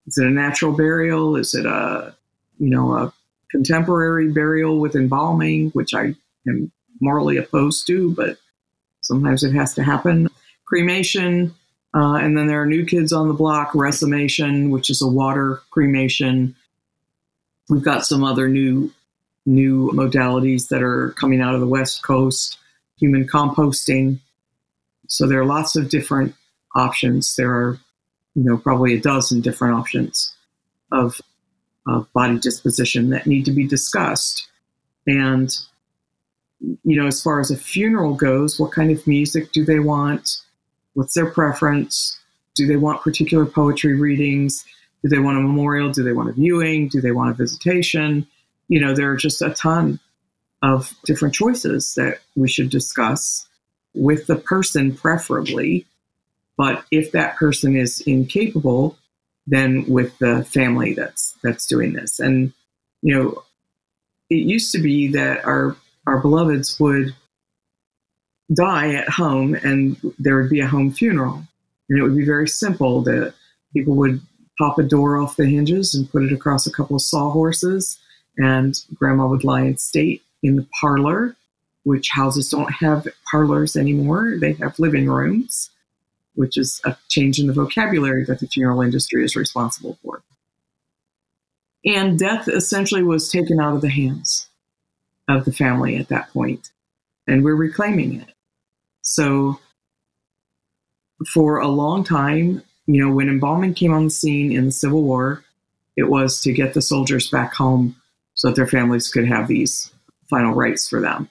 [0.07, 1.35] is it a natural burial?
[1.35, 2.15] Is it a
[2.59, 3.13] you know a
[3.51, 6.15] contemporary burial with embalming, which I
[6.47, 8.37] am morally opposed to, but
[9.01, 10.27] sometimes it has to happen.
[10.65, 11.53] Cremation,
[11.95, 15.61] uh, and then there are new kids on the block, resomation, which is a water
[15.71, 16.55] cremation.
[17.69, 18.91] We've got some other new
[19.45, 22.57] new modalities that are coming out of the West Coast,
[22.99, 24.19] human composting.
[25.07, 26.35] So there are lots of different
[26.75, 27.35] options.
[27.35, 27.79] There are,
[28.35, 30.33] you know, probably a dozen different options
[30.91, 31.19] of
[31.87, 34.47] of body disposition that need to be discussed.
[35.05, 35.49] And,
[36.59, 40.41] you know, as far as a funeral goes, what kind of music do they want?
[40.93, 42.19] What's their preference?
[42.55, 44.65] Do they want particular poetry readings?
[45.03, 45.91] Do they want a memorial?
[45.91, 46.89] Do they want a viewing?
[46.89, 48.27] Do they want a visitation?
[48.67, 49.99] You know, there are just a ton
[50.61, 53.47] of different choices that we should discuss
[53.93, 55.85] with the person, preferably.
[56.57, 58.97] But if that person is incapable,
[59.45, 62.19] then with the family that's that's doing this.
[62.19, 62.53] And
[63.01, 63.43] you know,
[64.29, 67.13] it used to be that our our beloveds would
[68.53, 71.43] die at home and there would be a home funeral.
[71.89, 73.33] And it would be very simple that
[73.73, 74.21] people would
[74.57, 77.99] pop a door off the hinges and put it across a couple of sawhorses,
[78.37, 81.35] and grandma would lie in state in the parlor,
[81.83, 84.35] which houses don't have parlors anymore.
[84.39, 85.69] They have living rooms,
[86.37, 90.21] which is a change in the vocabulary that the funeral industry is responsible for.
[91.83, 94.47] And death essentially was taken out of the hands
[95.27, 96.71] of the family at that point,
[97.27, 98.33] and we're reclaiming it.
[99.01, 99.59] So,
[101.33, 105.01] for a long time, you know, when embalming came on the scene in the Civil
[105.03, 105.43] War,
[105.95, 107.95] it was to get the soldiers back home
[108.35, 109.91] so that their families could have these
[110.29, 111.27] final rites for them.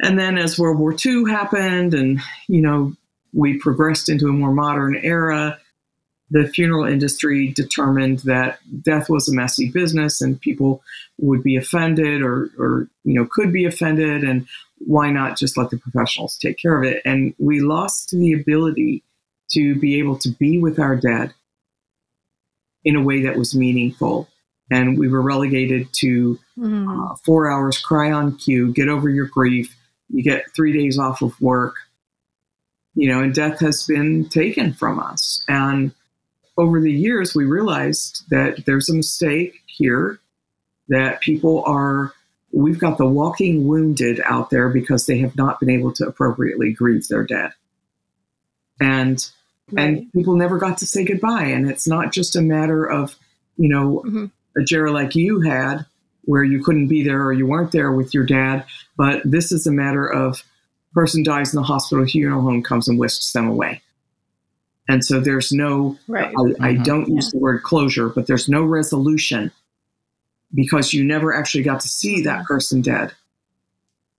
[0.00, 2.96] And then as World War II happened and, you know,
[3.32, 5.58] we progressed into a more modern era,
[6.30, 10.82] the funeral industry determined that death was a messy business and people
[11.18, 14.46] would be offended or, or you know could be offended and
[14.78, 19.02] why not just let the professionals take care of it and we lost the ability
[19.50, 21.34] to be able to be with our dead
[22.84, 24.28] in a way that was meaningful
[24.70, 27.10] and we were relegated to mm.
[27.10, 29.76] uh, four hours cry on cue get over your grief
[30.08, 31.74] you get three days off of work
[32.94, 35.92] you know and death has been taken from us and
[36.60, 40.20] over the years, we realized that there's a mistake here
[40.88, 42.12] that people are,
[42.52, 46.72] we've got the walking wounded out there because they have not been able to appropriately
[46.72, 47.52] grieve their dead.
[48.78, 49.26] And
[49.72, 49.88] right.
[49.88, 51.44] and people never got to say goodbye.
[51.44, 53.16] And it's not just a matter of,
[53.56, 54.26] you know, mm-hmm.
[54.58, 55.86] a Jera like you had
[56.22, 59.66] where you couldn't be there or you weren't there with your dad, but this is
[59.66, 60.42] a matter of
[60.92, 63.80] person dies in the hospital, funeral home comes and whisks them away.
[64.88, 66.28] And so there's no, right.
[66.28, 66.64] I, mm-hmm.
[66.64, 67.38] I, don't use yeah.
[67.38, 69.52] the word closure, but there's no resolution
[70.52, 73.12] because you never actually got to see that person dead.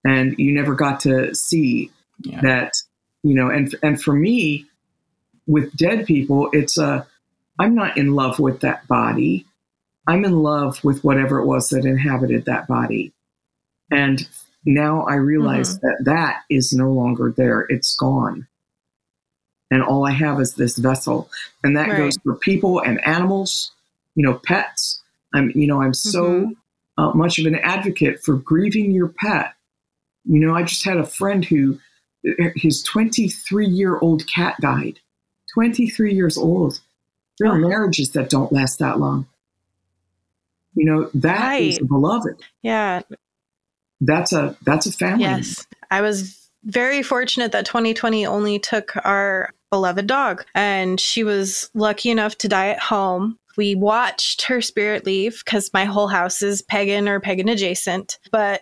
[0.06, 2.40] And you never got to see yeah.
[2.42, 2.74] that,
[3.24, 4.66] you know, and, and for me,
[5.46, 7.06] with dead people, it's a,
[7.60, 9.46] I'm not in love with that body.
[10.08, 13.12] I'm in love with whatever it was that inhabited that body.
[13.92, 14.26] And
[14.66, 15.88] now I realize mm-hmm.
[15.88, 17.66] that that is no longer there.
[17.70, 18.48] It's gone
[19.72, 21.30] and all I have is this vessel.
[21.64, 21.98] And that right.
[21.98, 23.72] goes for people and animals,
[24.16, 25.02] you know, pets.
[25.34, 27.02] I'm, you know, I'm so mm-hmm.
[27.02, 29.54] uh, much of an advocate for grieving your pet.
[30.26, 31.80] You know, I just had a friend who
[32.56, 35.00] his 23 year old cat died.
[35.56, 36.82] 23 years old.
[37.40, 37.68] There are oh.
[37.68, 39.28] marriages that don't last that long.
[40.76, 41.64] You know, that right.
[41.64, 42.42] is beloved.
[42.62, 43.02] Yeah.
[44.02, 45.24] That's a that's a family.
[45.24, 45.66] Yes.
[45.90, 50.46] I was very fortunate that 2020 only took our beloved dog.
[50.54, 53.40] And she was lucky enough to die at home.
[53.58, 58.20] We watched her spirit leave because my whole house is pagan or pagan adjacent.
[58.32, 58.62] But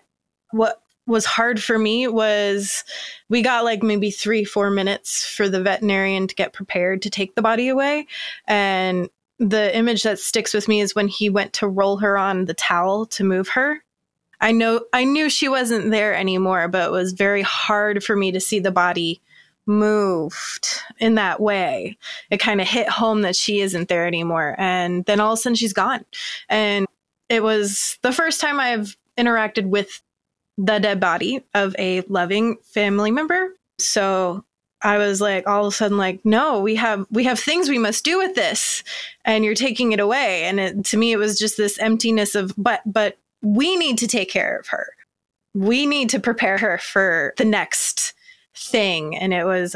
[0.51, 2.83] what was hard for me was
[3.29, 7.35] we got like maybe three, four minutes for the veterinarian to get prepared to take
[7.35, 8.07] the body away.
[8.47, 12.45] And the image that sticks with me is when he went to roll her on
[12.45, 13.83] the towel to move her.
[14.41, 18.31] I know I knew she wasn't there anymore, but it was very hard for me
[18.31, 19.21] to see the body
[19.65, 21.97] moved in that way.
[22.29, 24.55] It kind of hit home that she isn't there anymore.
[24.57, 26.05] And then all of a sudden she's gone.
[26.49, 26.87] And
[27.29, 30.01] it was the first time I've interacted with
[30.57, 33.53] the dead body of a loving family member.
[33.77, 34.43] So
[34.81, 37.77] I was like all of a sudden like no we have we have things we
[37.77, 38.83] must do with this
[39.25, 42.53] and you're taking it away and it, to me it was just this emptiness of
[42.57, 44.87] but but we need to take care of her.
[45.53, 48.13] We need to prepare her for the next
[48.55, 49.17] thing.
[49.17, 49.75] And it was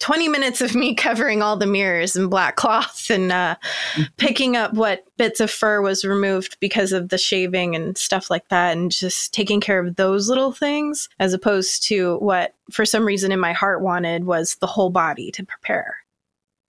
[0.00, 3.56] 20 minutes of me covering all the mirrors in black cloth and uh,
[3.92, 4.02] mm-hmm.
[4.16, 8.48] picking up what bits of fur was removed because of the shaving and stuff like
[8.48, 13.04] that, and just taking care of those little things, as opposed to what, for some
[13.04, 15.96] reason, in my heart wanted was the whole body to prepare.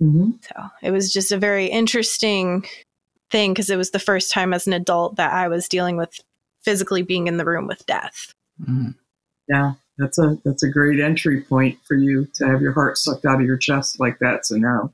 [0.01, 0.31] Mm-hmm.
[0.41, 2.65] So it was just a very interesting
[3.31, 6.19] thing because it was the first time as an adult that I was dealing with
[6.61, 8.33] physically being in the room with death.
[8.63, 8.95] Mm.
[9.47, 13.25] Yeah that's a that's a great entry point for you to have your heart sucked
[13.25, 14.45] out of your chest like that.
[14.45, 14.91] So now.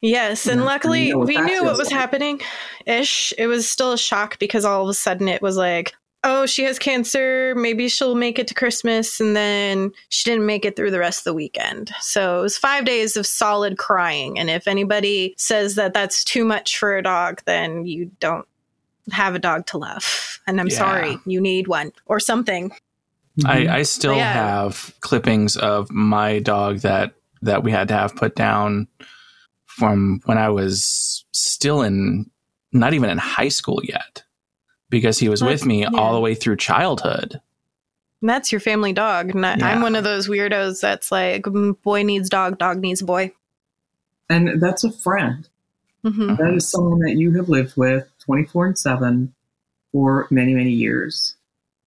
[0.00, 1.98] Yes, and luckily you know we knew what was like.
[1.98, 2.40] happening.
[2.86, 5.94] Ish, it was still a shock because all of a sudden it was like
[6.24, 7.54] oh, she has cancer.
[7.54, 9.20] Maybe she'll make it to Christmas.
[9.20, 11.92] And then she didn't make it through the rest of the weekend.
[12.00, 14.38] So it was five days of solid crying.
[14.38, 18.48] And if anybody says that that's too much for a dog, then you don't
[19.12, 20.40] have a dog to love.
[20.46, 20.78] And I'm Yeah.
[20.78, 22.72] sorry, you need one or something.
[23.44, 23.72] I, mm-hmm.
[23.72, 24.32] I still Yeah.
[24.32, 28.88] have clippings of my dog that that we had to have put down
[29.66, 32.30] from when I was still in
[32.72, 34.23] not even in high school yet
[34.94, 35.88] because he was Well, with me yeah.
[35.94, 37.40] all the way through childhood.
[38.20, 39.34] And that's your family dog.
[39.34, 39.66] And I- Yeah.
[39.68, 43.32] I'm one of those weirdos that's like, mm, boy needs dog, dog needs boy.
[44.30, 45.48] and that's a friend.
[46.02, 49.34] hmm That is someone that you have lived with 24 and 7
[49.92, 51.34] for many, many years.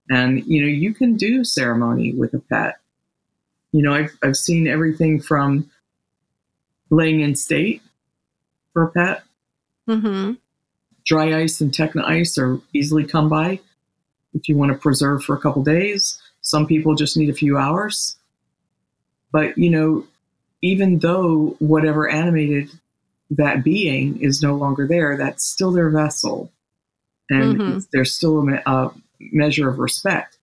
[0.09, 2.75] And, you know, you can do ceremony with a pet.
[3.71, 5.69] You know, I've, I've seen everything from
[6.89, 7.81] laying in state
[8.73, 9.23] for a pet,
[9.87, 10.33] hmm
[11.07, 13.59] dry ice and Techni ice are easily come by
[14.33, 16.21] if you want to preserve for a couple days.
[16.41, 18.17] Some people just need a few hours.
[19.31, 20.05] But, you know,
[20.61, 22.69] even though whatever animated
[23.31, 26.51] that being is no longer there, that's still their vessel.
[27.29, 27.87] And Mhm.
[27.91, 30.37] there's still a, a measure of respect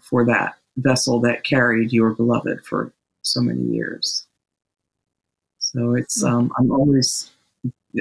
[0.00, 2.92] for that vessel that carried your beloved for
[3.22, 4.26] so many years.
[5.58, 7.30] So it's, um, I'm always,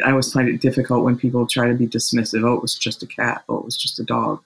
[0.05, 2.43] I always find it difficult when people try to be dismissive.
[2.47, 3.43] Oh, it was just a cat.
[3.49, 4.41] Oh, it was just a dog.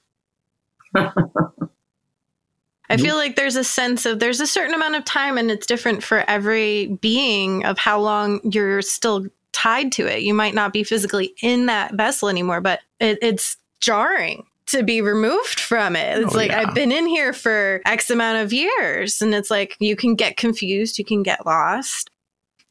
[2.89, 3.00] I Nope.
[3.02, 6.04] feel like there's a sense of there's a certain amount of time and it's different
[6.04, 10.22] for every being of how long you're still tied to it.
[10.24, 15.02] You might not be physically in that vessel anymore, but it, it's jarring to be
[15.02, 16.18] removed from it.
[16.24, 16.62] It's Oh, like yeah.
[16.62, 20.38] I've been in here for X amount of years and it's like you can get
[20.38, 22.10] confused, you can get lost.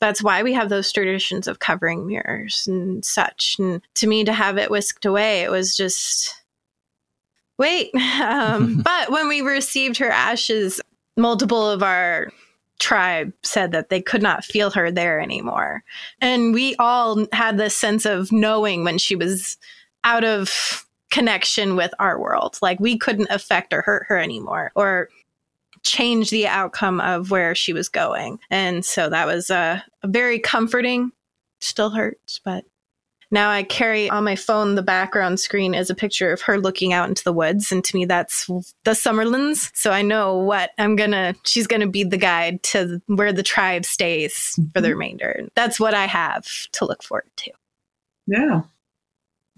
[0.01, 3.57] That's why we have those traditions of covering mirrors and such.
[3.59, 6.35] And to me, to have it whisked away, it was just
[7.59, 7.91] wait.
[8.21, 10.81] Um, but when we received her ashes,
[11.17, 12.31] multiple of our
[12.79, 15.83] tribe said that they could not feel her there anymore.
[16.21, 19.57] And we all had this sense of knowing when she was
[20.05, 22.59] out of connection with our world.
[22.61, 25.09] Like we couldn't affect or hurt her anymore or
[25.87, 28.39] change the outcome of where she was going.
[28.51, 31.13] And so that was uh, very comforting.
[31.61, 32.65] Still hurts, but
[33.31, 36.93] now I carry on my phone the background screen is a picture of her looking
[36.93, 37.73] out into the woods.
[37.73, 39.71] And to me, that's the Summerlands.
[39.75, 43.85] So I know what I'm gonna, she's gonna be the guide to where the tribe
[43.85, 45.49] stays for the remainder.
[45.55, 47.51] That's what I have to look forward to.
[48.27, 48.63] Yeah.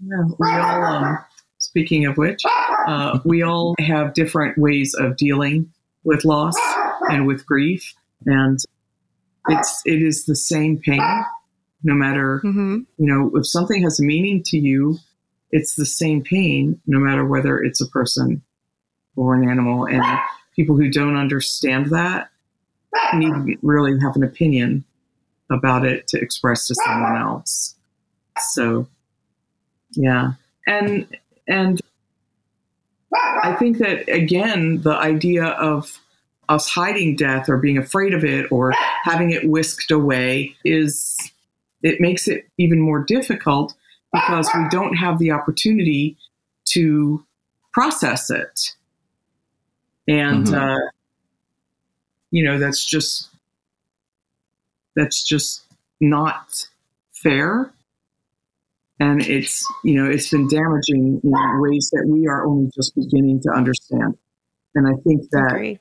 [0.03, 0.23] Yeah.
[0.39, 1.17] We all, um,
[1.59, 2.41] speaking of which,
[2.87, 5.71] uh, we all have different ways of dealing
[6.09, 6.55] with loss
[7.09, 7.93] and with grief.
[8.25, 8.59] And
[9.47, 11.01] it's, it is the same pain,
[11.83, 12.79] no matter, Mm-hmm.
[12.97, 14.97] you know, if something has meaning to you,
[15.51, 18.41] it's the same pain, no matter whether it's a person
[19.15, 19.85] or an animal.
[19.85, 20.03] And
[20.55, 22.29] people who don't understand that
[23.13, 24.83] need to really have an opinion
[25.51, 27.75] about it to express to someone else.
[28.39, 28.87] So,
[29.91, 30.33] yeah.
[30.67, 31.07] And,
[31.47, 31.81] and
[33.13, 35.99] I think that again, the idea of
[36.47, 38.71] us hiding death or being afraid of it or
[39.03, 41.17] having it whisked away is,
[41.83, 43.73] it makes it even more difficult
[44.11, 46.17] because we don't have the opportunity
[46.65, 47.23] to
[47.71, 48.73] process it.
[50.07, 50.53] And, Mhm.
[50.55, 50.89] uh,
[52.31, 53.29] you know, that's just,
[54.95, 55.61] that's just
[56.01, 56.67] not
[57.11, 57.71] fair.
[58.99, 63.41] And it's, you know, it's been damaging in ways that we are only just beginning
[63.41, 64.17] to understand.
[64.75, 65.79] And I think that Agreed.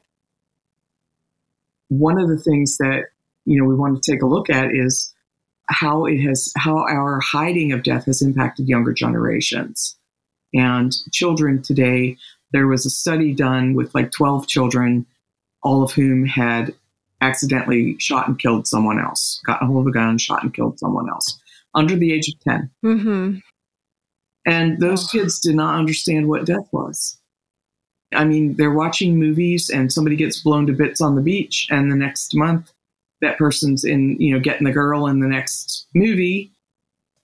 [1.89, 3.07] one of the things that
[3.45, 5.15] you know we want to take a look at is
[5.69, 9.97] how it has how our hiding of death has impacted younger generations
[10.55, 12.17] and children today
[12.53, 15.07] there was a study done with like 12 children
[15.63, 16.75] all of whom had
[17.21, 20.79] accidentally shot and killed someone else got a hold of a gun shot and killed
[20.79, 21.39] someone else
[21.79, 23.39] under the age of 10 Mm-hmm.
[24.47, 27.19] and those kids did not understand what death was.
[28.15, 31.91] I mean, they're watching movies and somebody gets blown to bits on the beach, and
[31.93, 32.73] the next month,
[33.21, 36.51] that person's in, you know, getting the girl in the next movie.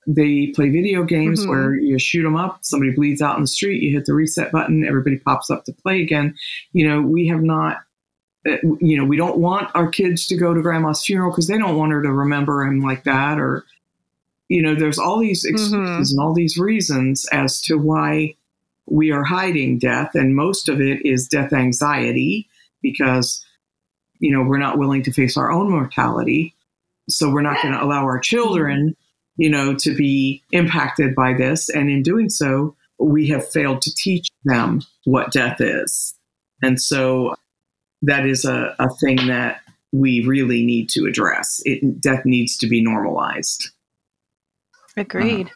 [0.07, 1.49] They play video games Mhm.
[1.49, 4.53] where you shoot them up, somebody bleeds out in the street, you hit the reset
[4.53, 6.35] button, everybody pops up to play again.
[6.75, 7.79] You know, we have not,
[8.47, 11.57] uh, you know, we don't want our kids to go to grandma's funeral because they
[11.57, 13.65] don't want her to remember him like that or,
[14.49, 15.55] you know, there's all these mm-hmm.
[15.55, 18.35] excuses and all these reasons as to why
[18.87, 20.11] we are hiding death.
[20.15, 22.49] And most of it is death anxiety
[22.83, 23.45] because,
[24.19, 26.55] you know, we're not willing to face our own mortality.
[27.09, 28.97] So we're not going to allow our children,
[29.37, 31.69] you know, to be impacted by this.
[31.69, 36.15] And in doing so, we have failed to teach them what death is.
[36.63, 37.35] And so
[38.03, 39.61] that is a, a thing that
[39.93, 41.61] we really need to address.
[41.65, 43.71] It, death needs to be normalized.
[44.97, 45.51] Agreed.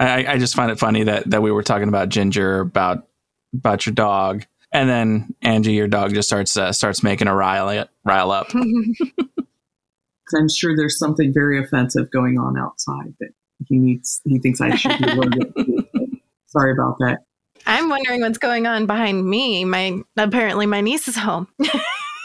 [0.00, 3.06] Uh, I, I just find it funny that, that we were talking about Ginger, about
[3.54, 7.86] about your dog, and then Angie, your dog, just starts uh, starts making a rile
[8.04, 8.48] rile up.
[10.34, 13.30] I'm sure there's something very offensive going on outside that
[13.68, 14.20] he needs.
[14.24, 15.52] He thinks I should be learning.
[16.46, 17.18] Sorry about that.
[17.66, 19.64] I'm wondering what's going on behind me.
[19.64, 21.48] My apparently my niece is home.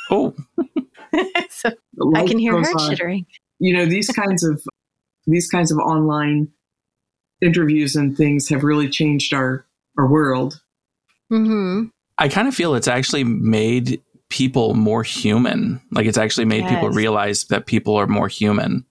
[0.09, 0.33] oh,
[1.49, 1.71] so
[2.15, 2.89] I can hear her on.
[2.89, 3.25] chittering.
[3.59, 4.63] You know these kinds of
[5.27, 6.49] these kinds of online
[7.41, 9.65] interviews and things have really changed our
[9.97, 10.61] our world.
[11.31, 11.85] Mm-hmm.
[12.17, 15.81] I kind of feel it's actually made people more human.
[15.91, 16.73] Like it's actually made yes.
[16.73, 18.85] people realize that people are more human.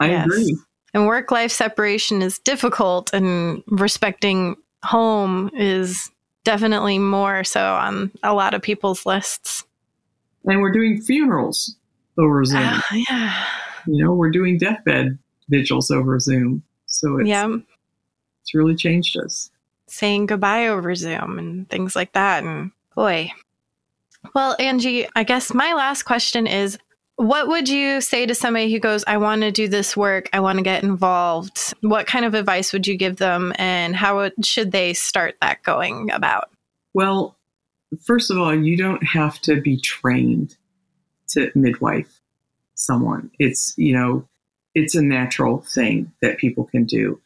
[0.00, 0.26] I yes.
[0.26, 0.56] agree.
[0.94, 6.10] And work life separation is difficult, and respecting home is
[6.44, 9.64] definitely more so on a lot of people's lists.
[10.44, 11.76] And we're doing funerals
[12.18, 12.62] over Zoom.
[12.62, 13.44] Uh, yeah.
[13.86, 16.62] You know, we're doing deathbed vigils over Zoom.
[16.86, 17.56] So it's, yeah.
[18.42, 19.50] it's really changed us.
[19.86, 22.42] Saying goodbye over Zoom and things like that.
[22.44, 23.30] And boy,
[24.34, 26.78] well, Angie, I guess my last question is
[27.16, 30.40] what would you say to somebody who goes, I want to do this work, I
[30.40, 31.72] want to get involved?
[31.80, 36.10] What kind of advice would you give them, and how should they start that going
[36.10, 36.50] about?
[36.92, 37.36] Well,
[38.02, 40.56] first of all, you don't have to be trained
[41.28, 42.20] to midwife
[42.74, 43.30] someone.
[43.38, 44.28] It's, you know,
[44.76, 47.18] it's a natural thing that people can do.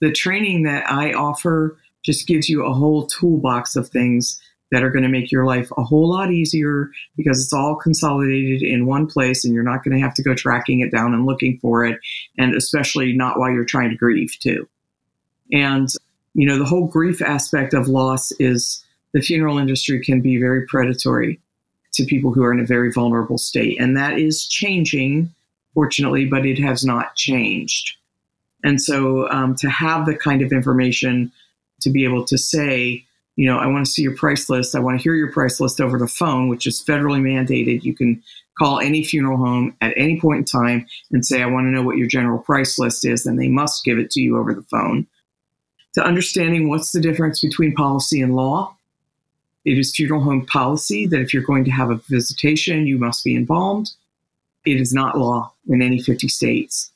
[0.00, 4.40] The training that I offer just gives you a whole toolbox of things
[4.72, 8.62] that are going to make your life a whole lot easier because it's all consolidated
[8.62, 11.26] in one place and you're not going to have to go tracking it down and
[11.26, 12.00] looking for it.
[12.38, 14.66] And especially not while you're trying to grieve, too.
[15.52, 15.90] And,
[16.32, 18.82] you know, the whole grief aspect of loss is
[19.12, 21.38] the funeral industry can be very predatory
[21.92, 23.78] to people who are in a very vulnerable state.
[23.78, 25.33] And that is changing,
[25.74, 27.96] fortunately, but it has not changed.
[28.62, 31.30] And so um, to have the kind of information
[31.80, 33.04] to be able to say,
[33.36, 34.74] you know, I want to see your price list.
[34.74, 37.82] I want to hear your price list over the phone, which is federally mandated.
[37.82, 38.22] You can
[38.58, 41.82] call any funeral home at any point in time and say, I want to know
[41.82, 44.62] what your general price list is, and they must give it to you over the
[44.62, 45.06] phone.
[45.94, 48.76] To understanding what's the difference between policy and law.
[49.64, 53.24] It is funeral home policy that if you're going to have a visitation, you must
[53.24, 53.90] be embalmed.
[54.64, 56.90] It is not law in any 50 states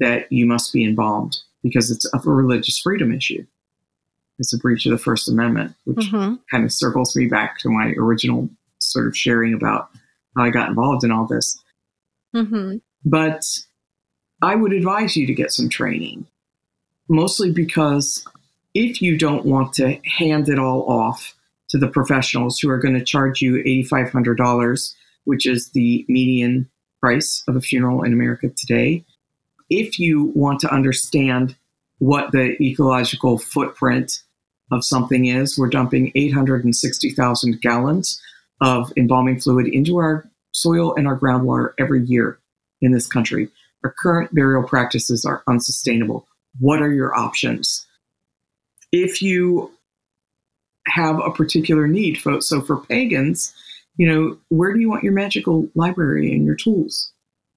[0.00, 3.44] that you must be embalmed because it's a religious freedom issue
[4.38, 6.36] it's a breach of the First Amendment, which mm-hmm.
[6.50, 8.48] kind of circles me back to my original
[8.78, 9.90] sort of sharing about
[10.36, 11.60] how I got involved in all this.
[12.34, 12.76] Mm-hmm.
[13.04, 13.44] But
[14.40, 16.26] I would advise you to get some training,
[17.08, 18.24] mostly because
[18.74, 21.34] if you don't want to hand it all off
[21.70, 24.94] to the professionals who are going to charge you $8,500,
[25.24, 26.70] which is the median
[27.00, 29.04] price of a funeral in America today,
[29.70, 31.56] if you want to understand
[31.98, 34.22] what the ecological footprint
[34.70, 38.20] of something is we're dumping 860,000 gallons
[38.60, 42.38] of embalming fluid into our soil and our groundwater every year
[42.80, 43.48] in this country.
[43.84, 46.26] Our current burial practices are unsustainable.
[46.58, 47.86] What are your options?
[48.92, 49.70] If you
[50.88, 53.54] have a particular need, so for pagans,
[53.98, 57.12] you know, where do you want your magical library and your tools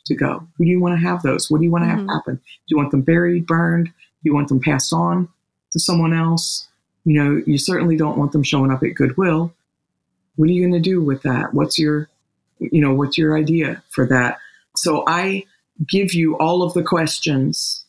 [0.07, 0.45] to go?
[0.57, 1.49] Who do you want to have those?
[1.49, 2.07] What do you want to mm-hmm.
[2.09, 2.35] have happen?
[2.35, 3.85] Do you want them buried, burned?
[3.85, 5.29] Do you want them passed on
[5.71, 6.67] to someone else?
[7.03, 9.53] you know, you certainly don't want them showing up at Goodwill.
[10.35, 11.53] What are you going to do with that?
[11.53, 12.09] What's your,
[12.59, 14.37] you know, what's your idea for that?
[14.75, 15.45] So I
[15.87, 17.85] give you all of the questions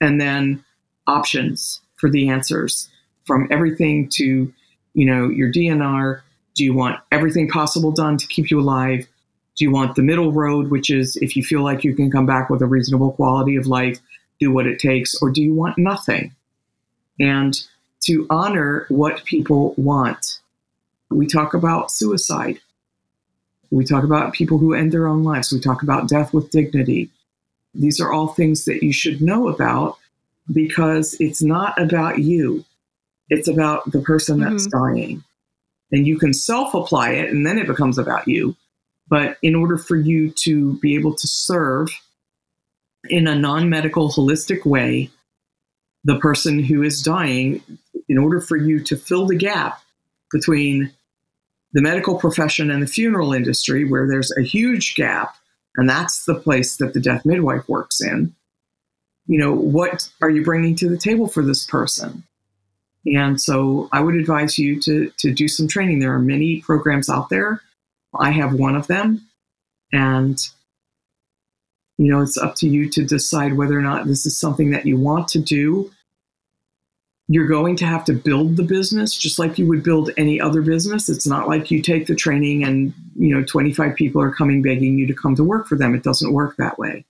[0.00, 0.64] and then
[1.06, 2.88] options for the answers
[3.26, 4.52] from everything to,
[4.94, 6.22] you know, your DNR.
[6.60, 9.08] Do you want everything possible done to keep you alive?
[9.56, 12.26] Do you want the middle road, which is if you feel like you can come
[12.26, 13.98] back with a reasonable quality of life,
[14.38, 16.34] do what it takes, or do you want nothing?
[17.18, 17.58] And
[18.02, 20.40] to honor what people want.
[21.08, 22.60] We talk about suicide.
[23.70, 25.50] We talk about people who end their own lives.
[25.50, 27.08] We talk about death with dignity.
[27.72, 29.96] These are all things that you should know about
[30.52, 32.66] because it's not about you,
[33.30, 34.94] it's about the person that's mm-hmm.
[34.94, 35.24] dying.
[35.92, 38.56] And you can self apply it and then it becomes about you.
[39.08, 41.90] But in order for you to be able to serve
[43.08, 45.10] in a non medical, holistic way,
[46.04, 47.62] the person who is dying,
[48.08, 49.80] in order for you to fill the gap
[50.32, 50.92] between
[51.72, 55.36] the medical profession and the funeral industry, where there's a huge gap,
[55.76, 58.34] and that's the place that the death midwife works in.
[59.26, 62.24] You know, what are you bringing to the table for this person?
[63.06, 66.00] And so I would advise you to, to do some training.
[66.00, 67.62] There are many programs out there.
[68.18, 69.26] I have one of them.
[69.92, 70.38] And,
[71.96, 74.86] you know, it's up to you to decide whether or not this is something that
[74.86, 75.90] you want to do.
[77.28, 80.62] You're going to have to build the business just like you would build any other
[80.62, 81.08] business.
[81.08, 84.98] It's not like you take the training and, you know, 25 people are coming begging
[84.98, 85.94] you to come to work for them.
[85.94, 87.04] It doesn't work that way.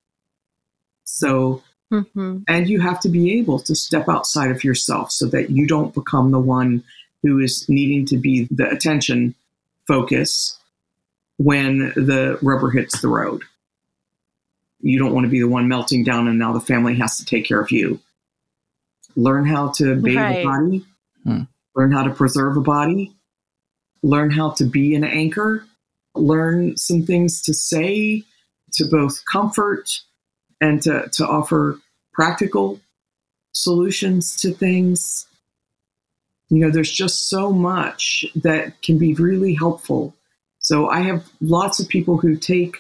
[1.05, 2.39] So, mm-hmm.
[2.49, 5.95] and you have to be able to step outside of yourself so that you don't
[5.95, 6.83] become the one
[7.23, 9.35] who is needing to be the attention
[9.87, 10.59] focus
[11.37, 13.43] when the rubber hits the road.
[14.81, 17.25] You don't want to be the one melting down and now the family has to
[17.25, 18.01] take care of you.
[19.17, 20.39] Learn how to bathe right.
[20.39, 20.85] a body,
[21.25, 21.43] hmm.
[21.75, 23.13] learn how to preserve a body,
[24.03, 25.65] learn how to be an anchor,
[26.15, 28.25] learn some things to say
[28.73, 30.01] to both comfort
[30.61, 31.79] and to, to offer
[32.13, 32.81] practical
[33.53, 35.27] solutions to things.
[36.49, 40.15] You know, there's just so much that can be really helpful.
[40.59, 42.77] So I have lots of people who take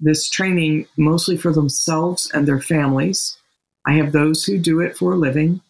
[0.00, 3.36] this training mostly for themselves and their families.
[3.86, 5.60] I have those who do it for a living.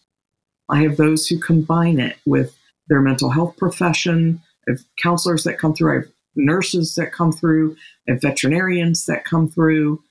[0.69, 2.55] I have those who combine it with
[2.87, 4.41] their mental health profession.
[4.67, 5.91] I have counselors that come through.
[5.91, 7.75] I have nurses that come through.
[8.07, 10.01] I have veterinarians that come through.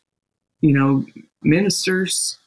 [0.61, 1.07] You know,
[1.43, 2.38] ministers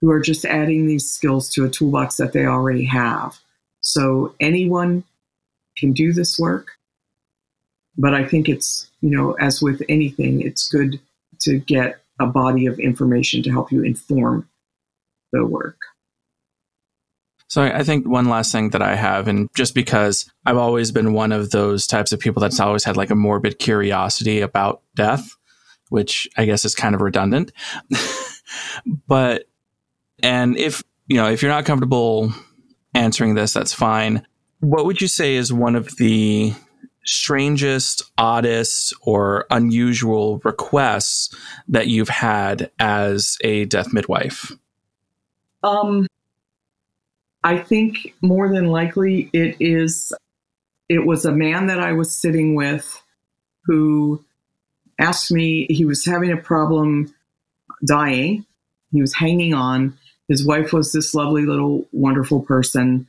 [0.00, 3.38] who are just adding these skills to a toolbox that they already have.
[3.80, 5.04] So anyone
[5.76, 6.72] can do this work.
[7.96, 11.00] But I think it's, you know, as with anything, it's good
[11.40, 14.48] to get a body of information to help you inform
[15.32, 15.78] the work.
[17.48, 21.14] So I think one last thing that I have, and just because I've always been
[21.14, 25.30] one of those types of people that's always had like a morbid curiosity about death,
[25.88, 27.52] which I guess is kind of redundant.
[29.06, 29.48] but,
[30.22, 32.32] and if, you know, if you're not comfortable
[32.94, 34.26] answering this, that's fine.
[34.60, 36.52] What would you say is one of the
[37.04, 41.34] strangest, oddest, or unusual requests
[41.68, 44.52] that you've had as a death midwife?
[45.62, 46.06] Um,
[47.42, 50.12] I think more than likely it is.
[50.88, 53.02] It was a man that I was sitting with
[53.64, 54.24] who
[54.98, 55.66] asked me.
[55.70, 57.14] He was having a problem
[57.86, 58.44] dying.
[58.92, 59.96] He was hanging on.
[60.28, 63.06] His wife was this lovely little wonderful person.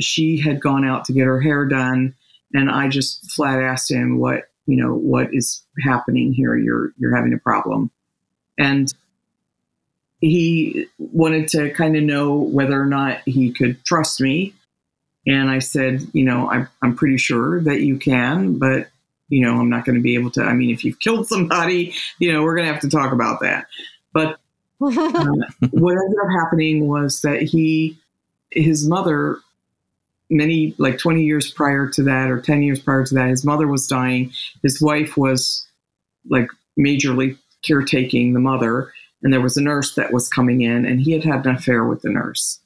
[0.00, 2.14] She had gone out to get her hair done,
[2.54, 6.56] and I just flat asked him what you know what is happening here.
[6.56, 7.90] You're you're having a problem,
[8.58, 8.92] and
[10.20, 14.54] he wanted to kind of know whether or not he could trust me.
[15.26, 18.88] And I said, you know, I'm, I'm pretty sure that you can, but,
[19.28, 20.42] you know, I'm not going to be able to.
[20.42, 23.40] I mean, if you've killed somebody, you know, we're going to have to talk about
[23.40, 23.66] that.
[24.12, 24.38] But
[24.80, 24.90] uh,
[25.70, 27.98] what ended up happening was that he,
[28.50, 29.38] his mother,
[30.30, 33.66] many like 20 years prior to that or 10 years prior to that, his mother
[33.66, 34.32] was dying.
[34.62, 35.66] His wife was
[36.28, 36.48] like
[36.78, 38.92] majorly caretaking the mother.
[39.22, 41.84] And there was a nurse that was coming in, and he had had an affair
[41.84, 42.58] with the nurse.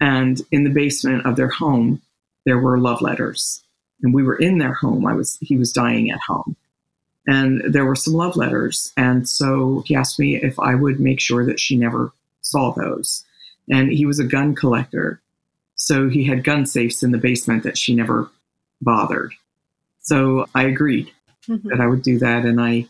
[0.00, 2.02] And in the basement of their home,
[2.44, 3.62] there were love letters.
[4.02, 5.06] And we were in their home.
[5.06, 6.56] I was he was dying at home
[7.26, 8.92] and there were some love letters.
[8.96, 12.12] And so he asked me if I would make sure that she never
[12.42, 13.24] saw those.
[13.68, 15.20] And he was a gun collector.
[15.74, 18.30] So he had gun safes in the basement that she never
[18.80, 19.32] bothered.
[20.02, 21.10] So I agreed
[21.48, 21.68] mm-hmm.
[21.68, 22.44] that I would do that.
[22.44, 22.86] And I,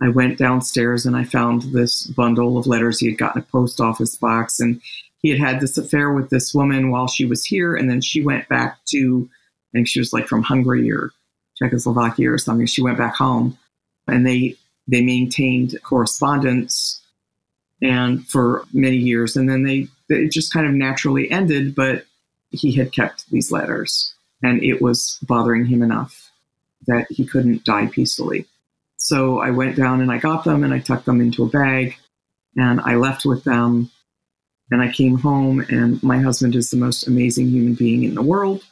[0.00, 3.78] I went downstairs and I found this bundle of letters he had gotten a post
[3.78, 4.58] office box.
[4.58, 4.80] And
[5.18, 7.76] he had had this affair with this woman while she was here.
[7.76, 11.10] And then she went back to, I think she was like from Hungary or
[11.58, 12.66] Czechoslovakia or something.
[12.66, 13.58] She went back home
[14.06, 14.56] and they
[14.88, 17.02] they maintained correspondence
[17.82, 19.36] and for many years.
[19.36, 22.04] And then they it just kind of naturally ended but
[22.50, 26.30] he had kept these letters and it was bothering him enough
[26.86, 28.46] that he couldn't die peacefully.
[28.98, 31.96] So i went down and i got them and i tucked them into a bag
[32.56, 33.90] and i left with them.
[34.70, 38.22] And i came home and my husband is the most amazing human being in the
[38.22, 38.64] world.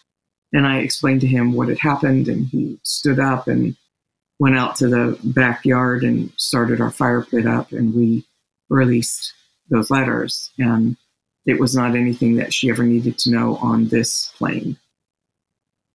[0.52, 3.76] And i explained to him what had happened and he stood up and
[4.44, 8.26] went out to the backyard and started our fire pit up and we
[8.68, 9.32] released
[9.70, 10.52] those letters.
[10.58, 10.98] And
[11.46, 14.76] it was not anything that she ever needed to know on this plane.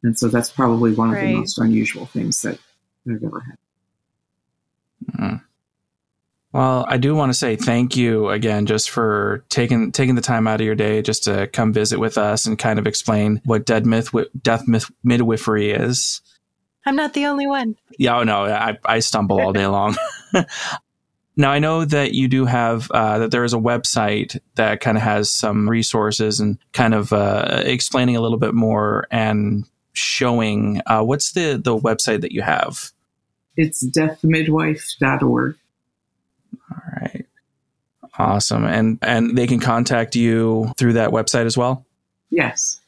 [0.01, 1.27] And so that's probably one of right.
[1.27, 2.57] the most unusual things that
[3.07, 3.57] I've ever had.
[5.13, 5.35] Mm-hmm.
[6.51, 10.47] Well, I do want to say thank you again just for taking taking the time
[10.47, 13.67] out of your day just to come visit with us and kind of explain what
[13.67, 14.09] dead myth
[14.41, 16.23] death myth midwifery is.
[16.85, 17.75] I'm not the only one.
[17.97, 19.95] Yeah, oh no, I, I stumble all day long.
[21.39, 24.97] Now, I know that you do have, uh, that there is a website that kind
[24.97, 29.63] of has some resources and kind of uh, explaining a little bit more and
[29.93, 30.81] showing.
[30.85, 32.91] Uh, what's the, the website that you have?
[33.55, 35.55] It's deathmidwife.org.
[36.71, 37.25] All right.
[38.17, 38.65] Awesome.
[38.65, 41.85] And and they can contact you through that website as well?
[42.29, 42.81] Yes.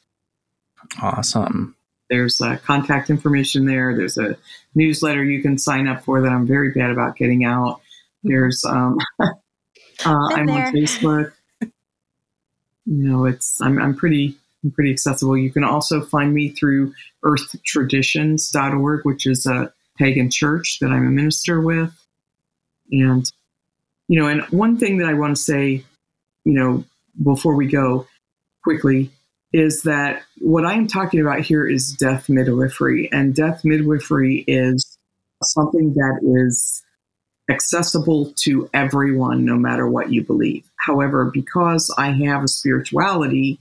[1.02, 1.78] Awesome.
[2.12, 3.96] There's uh, contact information there.
[3.96, 4.38] There's a
[4.76, 7.80] newsletter you can sign up for that I'm very bad about getting out.
[8.22, 9.32] There's um, uh,
[10.06, 10.68] I'm there.
[10.68, 11.32] on Facebook.
[11.62, 11.72] You
[12.86, 15.38] know, it's I'm I'm pretty I'm pretty accessible.
[15.38, 16.94] You can also find me through
[17.24, 21.94] earthtraditions.org, which is a pagan church that I'm a minister with.
[22.92, 23.26] And
[24.10, 25.86] you know, and one thing that I want to say,
[26.44, 26.84] you know,
[27.24, 28.06] before we go
[28.66, 29.12] quickly
[29.54, 34.98] is that what I am talking about here is death midwifery, and death midwifery is
[35.44, 36.84] something that is
[37.50, 40.64] accessible to everyone, no matter what you believe.
[40.78, 43.60] However, because I have a spirituality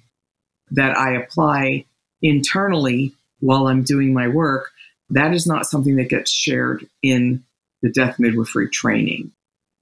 [0.71, 1.87] that I apply
[2.23, 4.71] internally while I'm doing my work,
[5.11, 7.43] that is not something that gets shared in
[7.83, 9.33] the death midwifery training.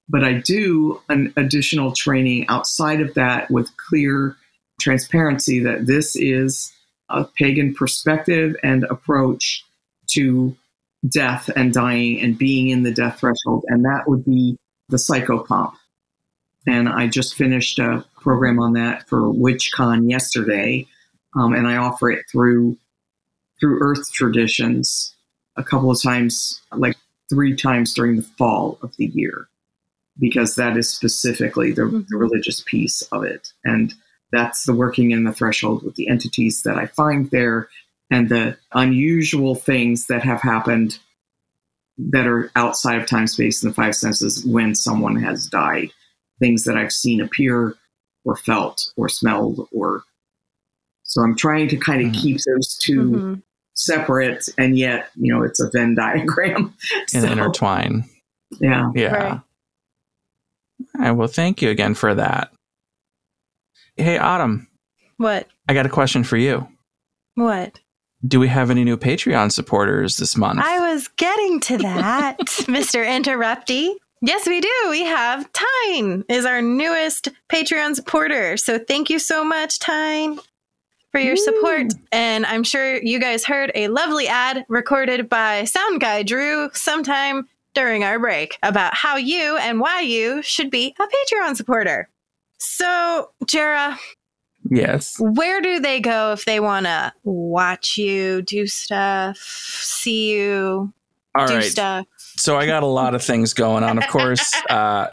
[0.07, 4.35] But I do an additional training outside of that with clear
[4.79, 6.73] transparency that this is
[7.09, 9.63] a pagan perspective and approach
[10.07, 10.55] to
[11.07, 13.65] death and dying and being in the death threshold.
[13.67, 14.57] And that would be
[14.89, 15.73] the psychopomp.
[16.67, 20.85] And I just finished a program on that for WitchCon yesterday.
[21.35, 22.77] Um, and I offer it through
[23.59, 25.13] through Earth Traditions
[25.57, 26.95] a couple of times, like
[27.29, 29.47] three times during the fall of the year,
[30.17, 33.51] because that is specifically the, the religious piece of it.
[33.65, 33.93] And
[34.31, 37.69] that's the working in the threshold with the entities that I find there
[38.11, 40.99] and the unusual things that have happened
[41.97, 45.89] that are outside of time, space, and the five senses when someone has died.
[46.39, 47.75] Things that I've seen appear
[48.25, 50.03] or felt or smelled or
[51.03, 52.21] so I'm trying to kind of Mhm.
[52.21, 53.41] keep those 2 Mhm.
[53.73, 56.73] separate and yet, you know, it's a Venn diagram.
[57.13, 58.05] And So, intertwine.
[58.59, 58.91] yeah.
[58.93, 59.13] Yeah.
[59.15, 59.31] Right.
[59.31, 59.41] All
[61.01, 61.11] right.
[61.11, 62.53] Well, thank you again for that.
[63.99, 64.67] Hey, Autumn,
[65.17, 65.47] What?
[65.67, 66.67] I got a question for you.
[67.35, 67.79] What?
[68.25, 70.59] Do we have any new Patreon supporters this month?
[70.63, 72.37] I was getting to that,
[72.67, 73.05] Mr.
[73.05, 73.95] Interrupty.
[74.21, 74.71] Yes, we do.
[74.89, 78.57] We have Tyne is our newest Patreon supporter.
[78.57, 80.39] So thank you so much, Tyne,
[81.11, 81.93] for your support.
[82.11, 87.47] And I'm sure you guys heard a lovely ad recorded by Sound Guy Drew sometime
[87.73, 92.09] during our break about how you and why you should be a Patreon supporter.
[92.59, 93.97] So, Jera,
[94.69, 95.15] yes.
[95.19, 100.93] where do they go if they want to watch you do stuff, see you
[101.35, 101.63] All do right.
[101.63, 102.05] stuff?
[102.17, 103.97] So I got a lot of things going on.
[103.97, 105.07] Of course, uh,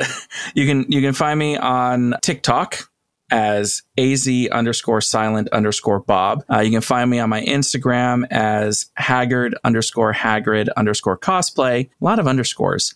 [0.54, 2.88] you can you can find me on TikTok
[3.30, 6.44] as az underscore silent underscore bob.
[6.50, 11.88] Uh, you can find me on my Instagram as haggard underscore haggard underscore cosplay.
[12.00, 12.94] A lot of underscores.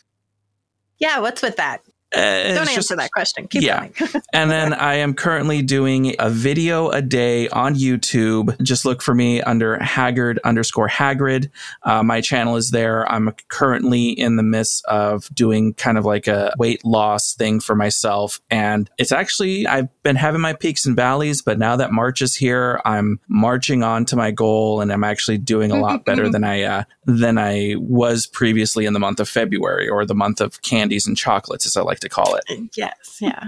[0.98, 1.82] Yeah, what's with that?
[2.12, 3.46] Uh, Don't answer just- that question.
[3.46, 3.86] Keep yeah.
[3.86, 4.22] going.
[4.32, 8.60] and then I am currently doing a video a day on YouTube.
[8.62, 11.50] Just look for me under Haggard underscore Haggard.
[11.84, 13.10] Uh, my channel is there.
[13.10, 17.76] I'm currently in the midst of doing kind of like a weight loss thing for
[17.76, 18.40] myself.
[18.50, 22.34] And it's actually, I've been having my peaks and valleys, but now that March is
[22.34, 26.42] here, I'm marching on to my goal and I'm actually doing a lot better than
[26.42, 30.60] I, uh, than I was previously in the month of February or the month of
[30.62, 32.44] candies and chocolates, as I like to call it
[32.76, 33.44] yes, yeah.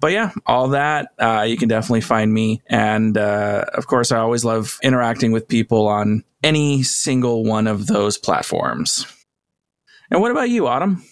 [0.00, 4.18] but yeah, all that uh, you can definitely find me, and uh, of course, I
[4.18, 9.06] always love interacting with people on any single one of those platforms.
[10.10, 11.02] And what about you, Autumn?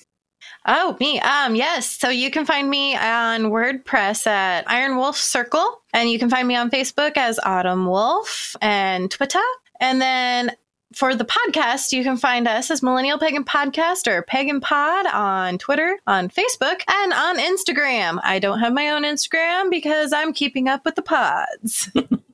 [0.69, 1.21] Oh, me.
[1.21, 1.87] Um, yes.
[1.89, 6.49] So you can find me on WordPress at Iron Wolf Circle, and you can find
[6.49, 9.43] me on Facebook as Autumn Wolf and Twitter.
[9.81, 10.53] And then
[10.95, 15.59] for the podcast, you can find us as Millennial Pagan Podcast or Pagan Pod on
[15.59, 18.21] Twitter, on Facebook, and on Instagram.
[18.23, 21.91] I don't have my own Instagram because I'm keeping up with the pods.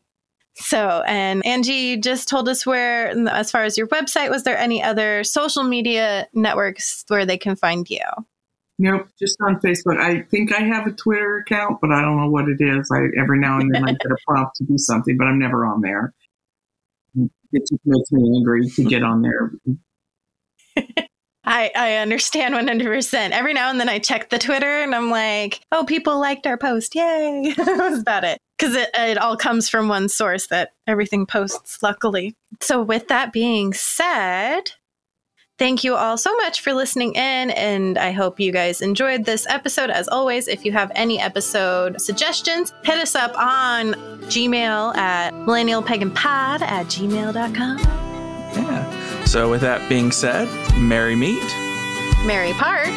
[0.54, 4.82] so, and Angie just told us where, as far as your website, was there any
[4.82, 8.04] other social media networks where they can find you?
[8.78, 9.98] Nope, just on Facebook.
[10.00, 12.90] I think I have a Twitter account, but I don't know what it is.
[12.90, 15.64] I every now and then I get a prompt to do something, but I'm never
[15.64, 16.12] on there.
[17.52, 19.52] It just makes me angry to get on there.
[21.44, 23.30] I, I understand 100%.
[23.30, 26.56] Every now and then I check the Twitter and I'm like, oh, people liked our
[26.56, 26.94] post.
[26.94, 27.52] Yay.
[27.56, 28.38] That's about it.
[28.58, 32.34] Because it, it all comes from one source that everything posts, luckily.
[32.60, 34.72] So, with that being said,
[35.58, 39.46] Thank you all so much for listening in, and I hope you guys enjoyed this
[39.48, 39.90] episode.
[39.90, 43.92] As always, if you have any episode suggestions, hit us up on
[44.24, 47.78] Gmail at millennialpaganpod at gmail.com.
[47.78, 49.24] Yeah.
[49.24, 50.48] So, with that being said,
[50.78, 51.42] merry meet
[52.26, 52.88] Merry part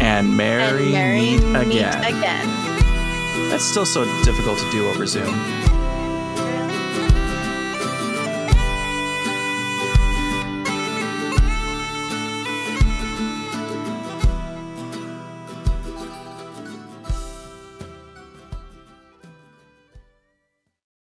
[0.00, 2.04] and merry, and merry meet meet again.
[2.04, 3.48] again.
[3.50, 5.34] That's still so difficult to do over Zoom.